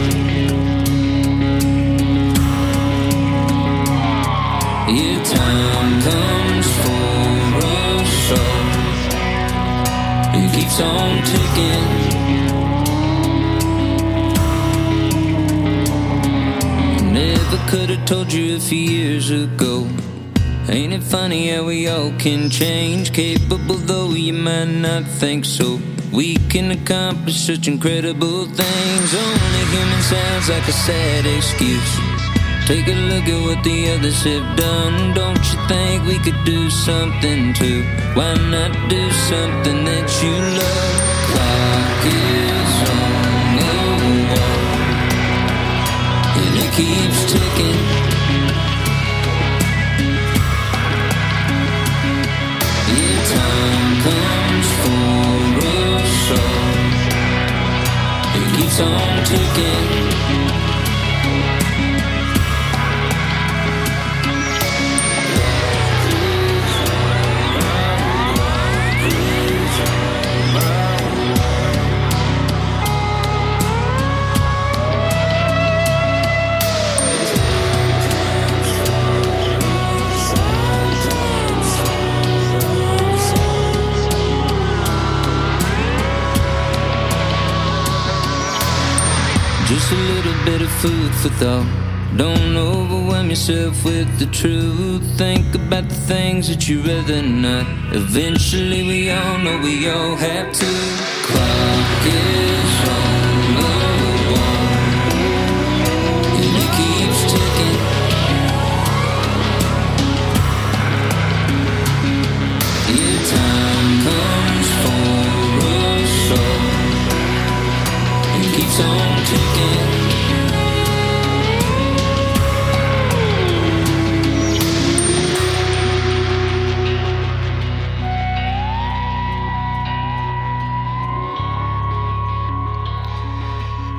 Yeah, 4.90 5.22
time 5.22 6.02
comes 6.02 6.68
for 6.80 7.58
us 7.68 8.32
all. 8.32 8.68
It 10.34 10.50
keeps 10.56 10.80
on 10.80 11.24
ticking. 11.26 11.88
Never 17.12 17.58
could 17.70 17.90
have 17.90 18.06
told 18.06 18.32
you 18.32 18.56
a 18.56 18.60
few 18.62 18.80
years 18.80 19.30
ago. 19.30 19.86
Ain't 20.70 20.94
it 20.94 21.04
funny 21.04 21.50
how 21.50 21.66
we 21.66 21.90
all 21.90 22.14
can 22.18 22.50
change? 22.50 23.12
Capable 23.12 23.76
though 23.76 24.12
you 24.12 24.32
might 24.32 24.72
not 24.72 25.04
think 25.04 25.44
so. 25.44 25.82
We 26.14 26.38
can 26.48 26.72
accomplish 26.72 27.36
such 27.36 27.68
incredible 27.68 28.46
things. 28.46 29.14
Only 29.14 29.66
human 29.70 30.02
sounds 30.02 30.48
like 30.50 30.66
a 30.66 30.72
sad 30.72 31.26
excuse. 31.26 32.17
Take 32.68 32.88
a 32.90 32.92
look 32.92 33.24
at 33.30 33.42
what 33.46 33.64
the 33.64 33.92
others 33.92 34.24
have 34.24 34.58
done. 34.58 35.14
Don't 35.14 35.40
you 35.54 35.58
think 35.70 36.06
we 36.06 36.20
could 36.20 36.44
do 36.44 36.70
something 36.70 37.54
too? 37.54 37.82
Why 38.14 38.34
not 38.34 38.90
do 38.90 39.10
something 39.10 39.86
that 39.86 40.22
you 40.22 40.36
love? 40.60 41.00
Clock 41.32 42.06
is 42.12 42.74
on 42.92 43.56
the 43.62 43.72
wall, 44.34 44.68
and 46.44 46.54
it 46.60 46.72
keeps 46.76 47.20
ticking. 47.32 47.80
Yeah, 52.98 53.20
time 53.32 53.92
comes 54.08 54.68
for 54.84 55.40
us 55.72 56.16
all. 56.36 56.76
It 58.36 58.48
keeps 58.58 58.78
on 58.82 59.24
ticking. 59.24 60.67
For 91.18 91.30
thought. 91.30 91.66
Don't 92.16 92.56
overwhelm 92.56 93.30
yourself 93.30 93.84
with 93.84 94.20
the 94.20 94.28
truth. 94.28 95.04
Think 95.18 95.56
about 95.56 95.90
the 95.90 95.96
things 95.96 96.48
that 96.48 96.68
you'd 96.68 96.86
rather 96.86 97.22
not. 97.22 97.66
Eventually, 97.94 98.84
we 98.84 99.10
all 99.10 99.38
know 99.40 99.60
we 99.62 99.90
all 99.90 100.16
have 100.16 100.54
to. 100.54 100.66
Clock 101.28 102.06
is 102.06 102.47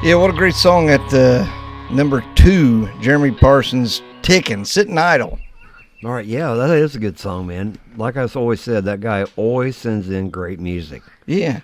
yeah. 0.09 0.15
What 0.15 0.31
a 0.31 0.33
great 0.33 0.55
song 0.55 0.89
at 0.91 1.13
uh, 1.13 1.47
number 1.91 2.25
two. 2.35 2.89
Jeremy 3.01 3.31
Parsons, 3.33 4.03
"Ticking," 4.23 4.65
sitting 4.65 4.97
idle. 4.99 5.39
All 6.05 6.13
right, 6.13 6.25
yeah, 6.25 6.55
that 6.55 6.71
is 6.71 6.95
a 6.97 6.99
good 6.99 7.19
song, 7.19 7.49
man. 7.49 7.77
Like 7.97 8.17
I've 8.17 8.37
always 8.37 8.61
said, 8.61 8.85
that 8.85 9.01
guy 9.01 9.25
always 9.37 9.77
sends 9.77 10.09
in 10.09 10.31
great 10.31 10.61
music. 10.61 11.03
Yeah, 11.27 11.61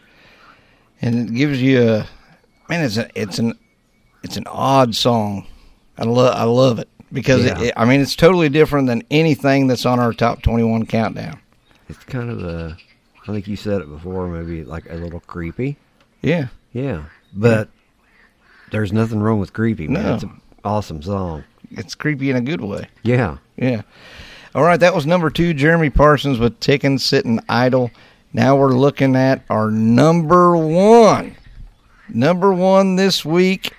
and 1.00 1.28
it 1.30 1.34
gives 1.34 1.62
you 1.62 1.82
a 1.82 2.06
man. 2.68 2.84
It's 2.84 2.96
a, 2.96 3.08
it's 3.14 3.38
an 3.38 3.58
it's 4.22 4.36
an 4.36 4.46
odd 4.48 4.94
song. 4.94 5.46
I 5.96 6.04
love 6.04 6.34
I 6.36 6.44
love 6.44 6.78
it 6.80 6.88
because 7.12 7.44
Yeah. 7.44 7.60
it, 7.60 7.74
I 7.76 7.84
mean 7.84 8.00
it's 8.00 8.16
totally 8.16 8.48
different 8.48 8.88
than 8.88 9.02
anything 9.10 9.68
that's 9.68 9.86
on 9.86 10.00
our 10.00 10.12
top 10.12 10.42
twenty 10.42 10.64
one 10.64 10.84
countdown. 10.84 11.40
It's 11.88 12.02
kind 12.04 12.30
of 12.30 12.42
a, 12.42 12.76
I 13.22 13.26
think 13.26 13.46
you 13.46 13.56
said 13.56 13.80
it 13.82 13.88
before, 13.88 14.26
maybe 14.26 14.64
like 14.64 14.90
a 14.90 14.94
little 14.94 15.20
creepy. 15.20 15.76
Yeah, 16.22 16.48
Yeah, 16.72 17.04
but 17.34 17.68
there's 18.74 18.92
nothing 18.92 19.20
wrong 19.20 19.38
with 19.38 19.52
creepy, 19.52 19.86
man. 19.86 20.02
No. 20.02 20.14
It's 20.14 20.24
an 20.24 20.40
awesome 20.64 21.00
song. 21.00 21.44
It's 21.70 21.94
creepy 21.94 22.30
in 22.30 22.34
a 22.34 22.40
good 22.40 22.60
way. 22.60 22.88
Yeah. 23.04 23.36
Yeah. 23.56 23.82
All 24.52 24.64
right, 24.64 24.80
that 24.80 24.92
was 24.96 25.06
number 25.06 25.30
two, 25.30 25.54
Jeremy 25.54 25.90
Parsons 25.90 26.40
with 26.40 26.58
Ticking 26.58 26.98
Sitting 26.98 27.38
Idle. 27.48 27.92
Now 28.32 28.56
we're 28.56 28.72
looking 28.72 29.14
at 29.14 29.44
our 29.48 29.70
number 29.70 30.56
one. 30.56 31.36
Number 32.08 32.52
one 32.52 32.96
this 32.96 33.24
week 33.24 33.72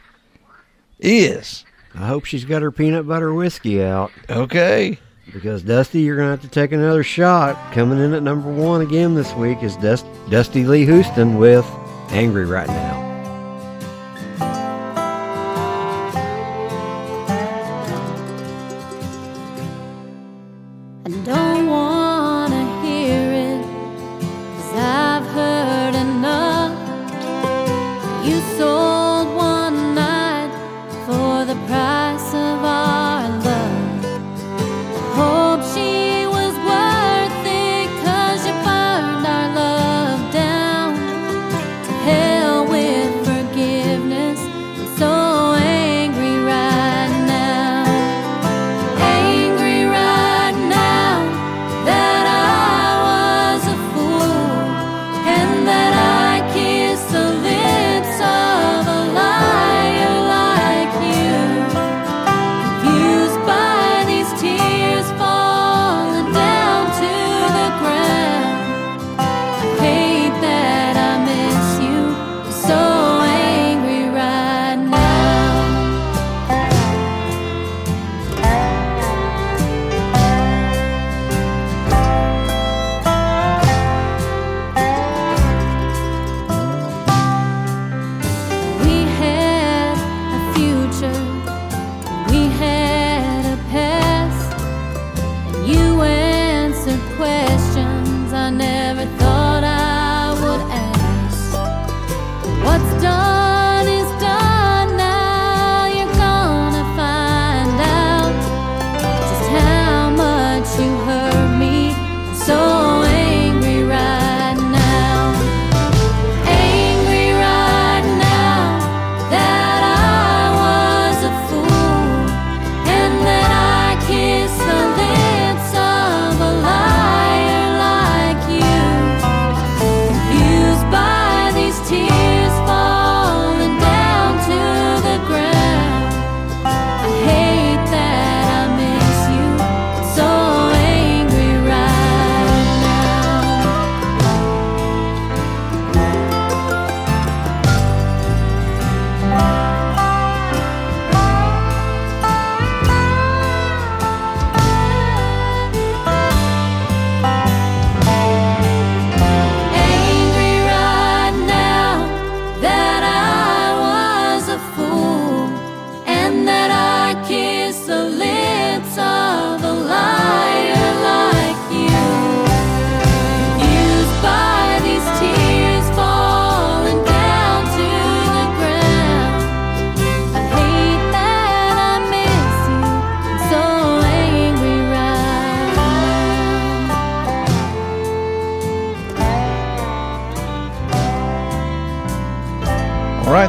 is 1.00 1.66
I 1.94 2.08
hope 2.08 2.24
she's 2.24 2.46
got 2.46 2.62
her 2.62 2.72
peanut 2.72 3.06
butter 3.06 3.34
whiskey 3.34 3.84
out 3.84 4.12
okay. 4.30 4.98
because 5.34 5.62
Dusty, 5.62 6.02
you're 6.02 6.16
gonna 6.16 6.32
have 6.32 6.42
to 6.42 6.48
take 6.48 6.72
another 6.72 7.04
shot. 7.04 7.74
Coming 7.74 8.00
in 8.00 8.14
at 8.14 8.24
number 8.24 8.50
one 8.50 8.80
again 8.80 9.14
this 9.14 9.34
week 9.34 9.62
is 9.62 9.76
Dust- 9.78 10.06
Dusty 10.30 10.64
Lee 10.64 10.86
Houston 10.86 11.38
with 11.38 11.66
"Angry 12.12 12.46
Right 12.46 12.68
Now." 12.68 13.05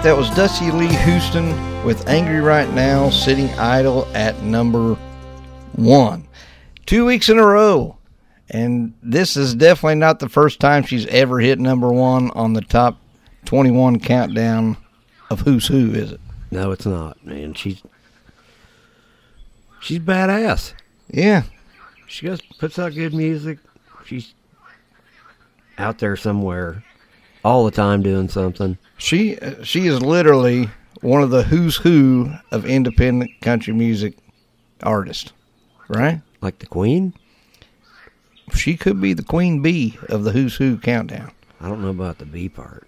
That 0.06 0.16
was 0.16 0.30
Dusty 0.36 0.70
Lee 0.70 0.86
Houston 0.86 1.48
with 1.84 2.08
Angry 2.08 2.38
Right 2.38 2.72
Now, 2.72 3.10
sitting 3.10 3.50
idle 3.58 4.06
at 4.14 4.40
number 4.40 4.94
one. 5.72 6.28
Two 6.86 7.04
weeks 7.04 7.28
in 7.28 7.40
a 7.40 7.44
row. 7.44 7.96
And 8.48 8.94
this 9.02 9.36
is 9.36 9.52
definitely 9.56 9.96
not 9.96 10.20
the 10.20 10.28
first 10.28 10.60
time 10.60 10.84
she's 10.84 11.06
ever 11.06 11.40
hit 11.40 11.58
number 11.58 11.92
one 11.92 12.30
on 12.30 12.52
the 12.52 12.60
top 12.60 12.98
21 13.46 13.98
countdown 13.98 14.76
of 15.28 15.40
Who's 15.40 15.66
Who, 15.66 15.90
is 15.90 16.12
it? 16.12 16.20
No, 16.52 16.70
it's 16.70 16.86
not, 16.86 17.26
man. 17.26 17.54
She's 17.54 17.82
she's 19.80 19.98
badass. 19.98 20.72
Yeah. 21.08 21.42
She 22.06 22.26
just 22.26 22.44
puts 22.60 22.78
out 22.78 22.94
good 22.94 23.12
music. 23.12 23.58
She's 24.04 24.34
out 25.78 25.98
there 25.98 26.14
somewhere 26.14 26.84
all 27.44 27.64
the 27.64 27.72
time 27.72 28.04
doing 28.04 28.28
something. 28.28 28.78
She 28.98 29.36
she 29.62 29.86
is 29.86 30.00
literally 30.00 30.70
one 31.02 31.22
of 31.22 31.30
the 31.30 31.42
who's 31.42 31.76
who 31.76 32.32
of 32.50 32.64
independent 32.64 33.30
country 33.42 33.74
music 33.74 34.14
artists, 34.82 35.32
right? 35.88 36.20
Like 36.40 36.58
the 36.58 36.66
Queen. 36.66 37.12
She 38.54 38.76
could 38.76 39.00
be 39.00 39.12
the 39.12 39.24
queen 39.24 39.60
bee 39.60 39.98
of 40.08 40.22
the 40.22 40.30
who's 40.30 40.54
who 40.56 40.78
countdown. 40.78 41.32
I 41.60 41.68
don't 41.68 41.82
know 41.82 41.88
about 41.90 42.18
the 42.18 42.24
B 42.24 42.48
part. 42.48 42.86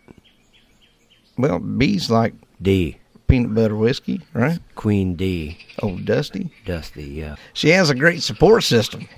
Well, 1.36 1.59
bees 1.59 2.11
like 2.11 2.34
D. 2.62 2.98
peanut 3.26 3.54
butter 3.54 3.74
whiskey, 3.76 4.20
right? 4.34 4.61
Queen 4.76 5.14
D. 5.16 5.59
Oh, 5.82 5.98
Dusty. 5.98 6.50
Dusty, 6.64 7.04
yeah. 7.04 7.34
She 7.54 7.70
has 7.70 7.90
a 7.90 7.94
great 7.94 8.22
support 8.22 8.62
system. 8.62 9.09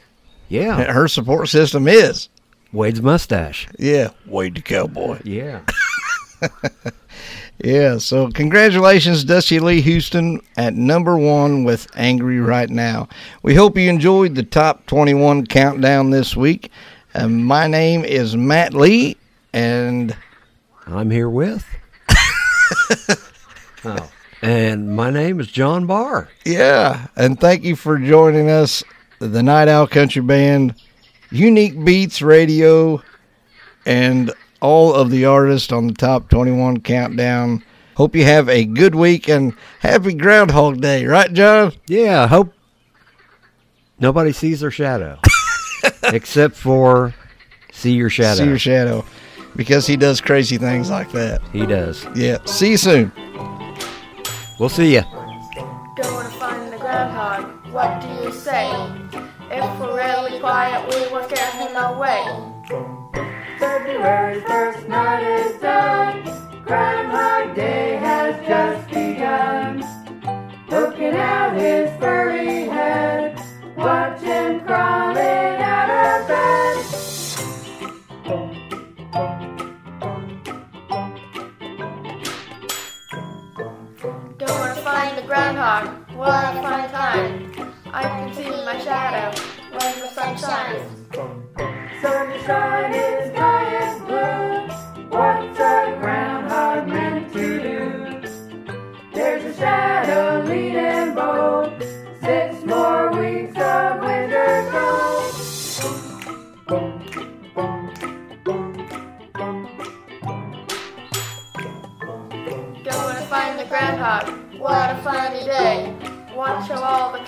Yeah. 0.48 0.82
Her 0.92 1.08
support 1.08 1.48
system 1.50 1.86
is 1.86 2.28
Wade's 2.72 3.02
mustache. 3.02 3.68
yeah, 3.78 4.10
Wade 4.26 4.54
the 4.54 4.62
cowboy. 4.62 5.20
Yeah. 5.24 5.60
Yeah, 7.62 7.98
so 7.98 8.30
congratulations, 8.30 9.22
Dusty 9.22 9.60
Lee 9.60 9.82
Houston, 9.82 10.40
at 10.56 10.74
number 10.74 11.18
one 11.18 11.62
with 11.64 11.88
Angry 11.94 12.40
Right 12.40 12.70
Now. 12.70 13.06
We 13.42 13.54
hope 13.54 13.76
you 13.76 13.90
enjoyed 13.90 14.34
the 14.34 14.42
top 14.42 14.86
21 14.86 15.46
countdown 15.46 16.08
this 16.08 16.34
week. 16.34 16.70
Uh, 17.14 17.28
my 17.28 17.66
name 17.66 18.02
is 18.02 18.34
Matt 18.34 18.72
Lee, 18.72 19.18
and 19.52 20.16
I'm 20.86 21.10
here 21.10 21.28
with. 21.28 21.66
oh. 23.84 24.10
And 24.40 24.96
my 24.96 25.10
name 25.10 25.38
is 25.38 25.48
John 25.48 25.86
Barr. 25.86 26.30
yeah, 26.46 27.08
and 27.14 27.38
thank 27.38 27.62
you 27.62 27.76
for 27.76 27.98
joining 27.98 28.48
us, 28.48 28.82
the 29.18 29.42
Night 29.42 29.68
Owl 29.68 29.86
Country 29.86 30.22
Band, 30.22 30.74
Unique 31.30 31.84
Beats 31.84 32.22
Radio, 32.22 33.02
and 33.84 34.32
all 34.60 34.94
of 34.94 35.10
the 35.10 35.24
artists 35.24 35.72
on 35.72 35.86
the 35.86 35.94
top 35.94 36.28
21 36.28 36.80
countdown. 36.80 37.64
Hope 37.96 38.14
you 38.16 38.24
have 38.24 38.48
a 38.48 38.64
good 38.64 38.94
week 38.94 39.28
and 39.28 39.54
happy 39.80 40.14
Groundhog 40.14 40.80
Day, 40.80 41.04
right, 41.04 41.32
John? 41.32 41.72
Yeah, 41.86 42.26
hope 42.26 42.52
nobody 43.98 44.32
sees 44.32 44.60
their 44.60 44.70
shadow. 44.70 45.18
Except 46.04 46.54
for 46.56 47.14
see 47.72 47.92
your 47.92 48.10
shadow. 48.10 48.42
See 48.42 48.48
your 48.48 48.58
shadow. 48.58 49.04
Because 49.56 49.86
he 49.86 49.96
does 49.96 50.20
crazy 50.20 50.58
things 50.58 50.90
like 50.90 51.10
that. 51.12 51.42
he 51.52 51.66
does. 51.66 52.06
Yeah. 52.14 52.38
See 52.44 52.70
you 52.70 52.76
soon. 52.76 53.12
We'll 54.58 54.68
see 54.68 54.94
you. 54.94 55.02
Going 55.02 56.26
to 56.26 56.32
find 56.38 56.72
the 56.72 56.78
groundhog. 56.78 57.66
What 57.72 58.00
do 58.00 58.08
you 58.24 58.32
say? 58.32 58.70
If 59.50 59.80
we're 59.80 59.96
really 59.96 60.38
quiet, 60.38 60.88
we 60.88 61.12
won't 61.12 61.28
scare 61.28 61.50
him 61.50 61.76
away. 61.76 63.39
February's 63.60 64.42
first 64.44 64.88
night 64.88 65.22
is 65.22 65.60
done. 65.60 66.22
Groundhog 66.64 67.54
Day 67.54 67.96
has 67.96 68.34
just 68.48 68.88
begun. 68.88 69.84
Looking 70.70 71.12
out 71.12 71.54
his 71.54 71.90
furry 72.00 72.64
head, 72.64 73.38
watch 73.76 74.22
him 74.22 74.60
crawling 74.60 75.60
out 75.60 75.90
of 75.90 76.26
bed. 76.26 76.76
Going 84.38 84.74
to 84.74 84.82
find 84.82 85.18
the 85.18 85.22
groundhog. 85.26 86.10
What 86.16 86.56
a 86.56 86.62
fun 86.62 86.90
time. 86.90 87.74
I 87.92 88.02
can 88.04 88.32
see 88.32 88.48
my 88.48 88.78
shadow 88.80 89.38
when 89.70 90.00
the 90.00 90.08
sun 90.08 90.38
shines. 90.38 90.99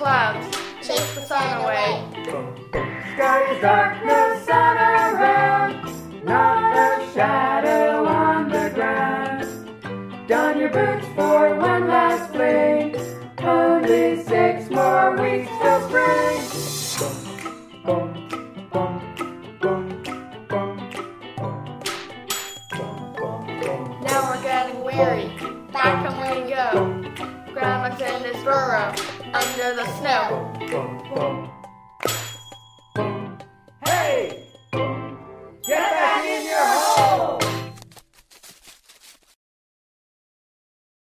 Clouds 0.03 0.57
chase 0.81 1.15
the 1.15 1.25
sun 1.25 1.63
away. 1.63 2.03
Sky 3.15 3.53
is 3.53 3.63
dark, 3.63 4.05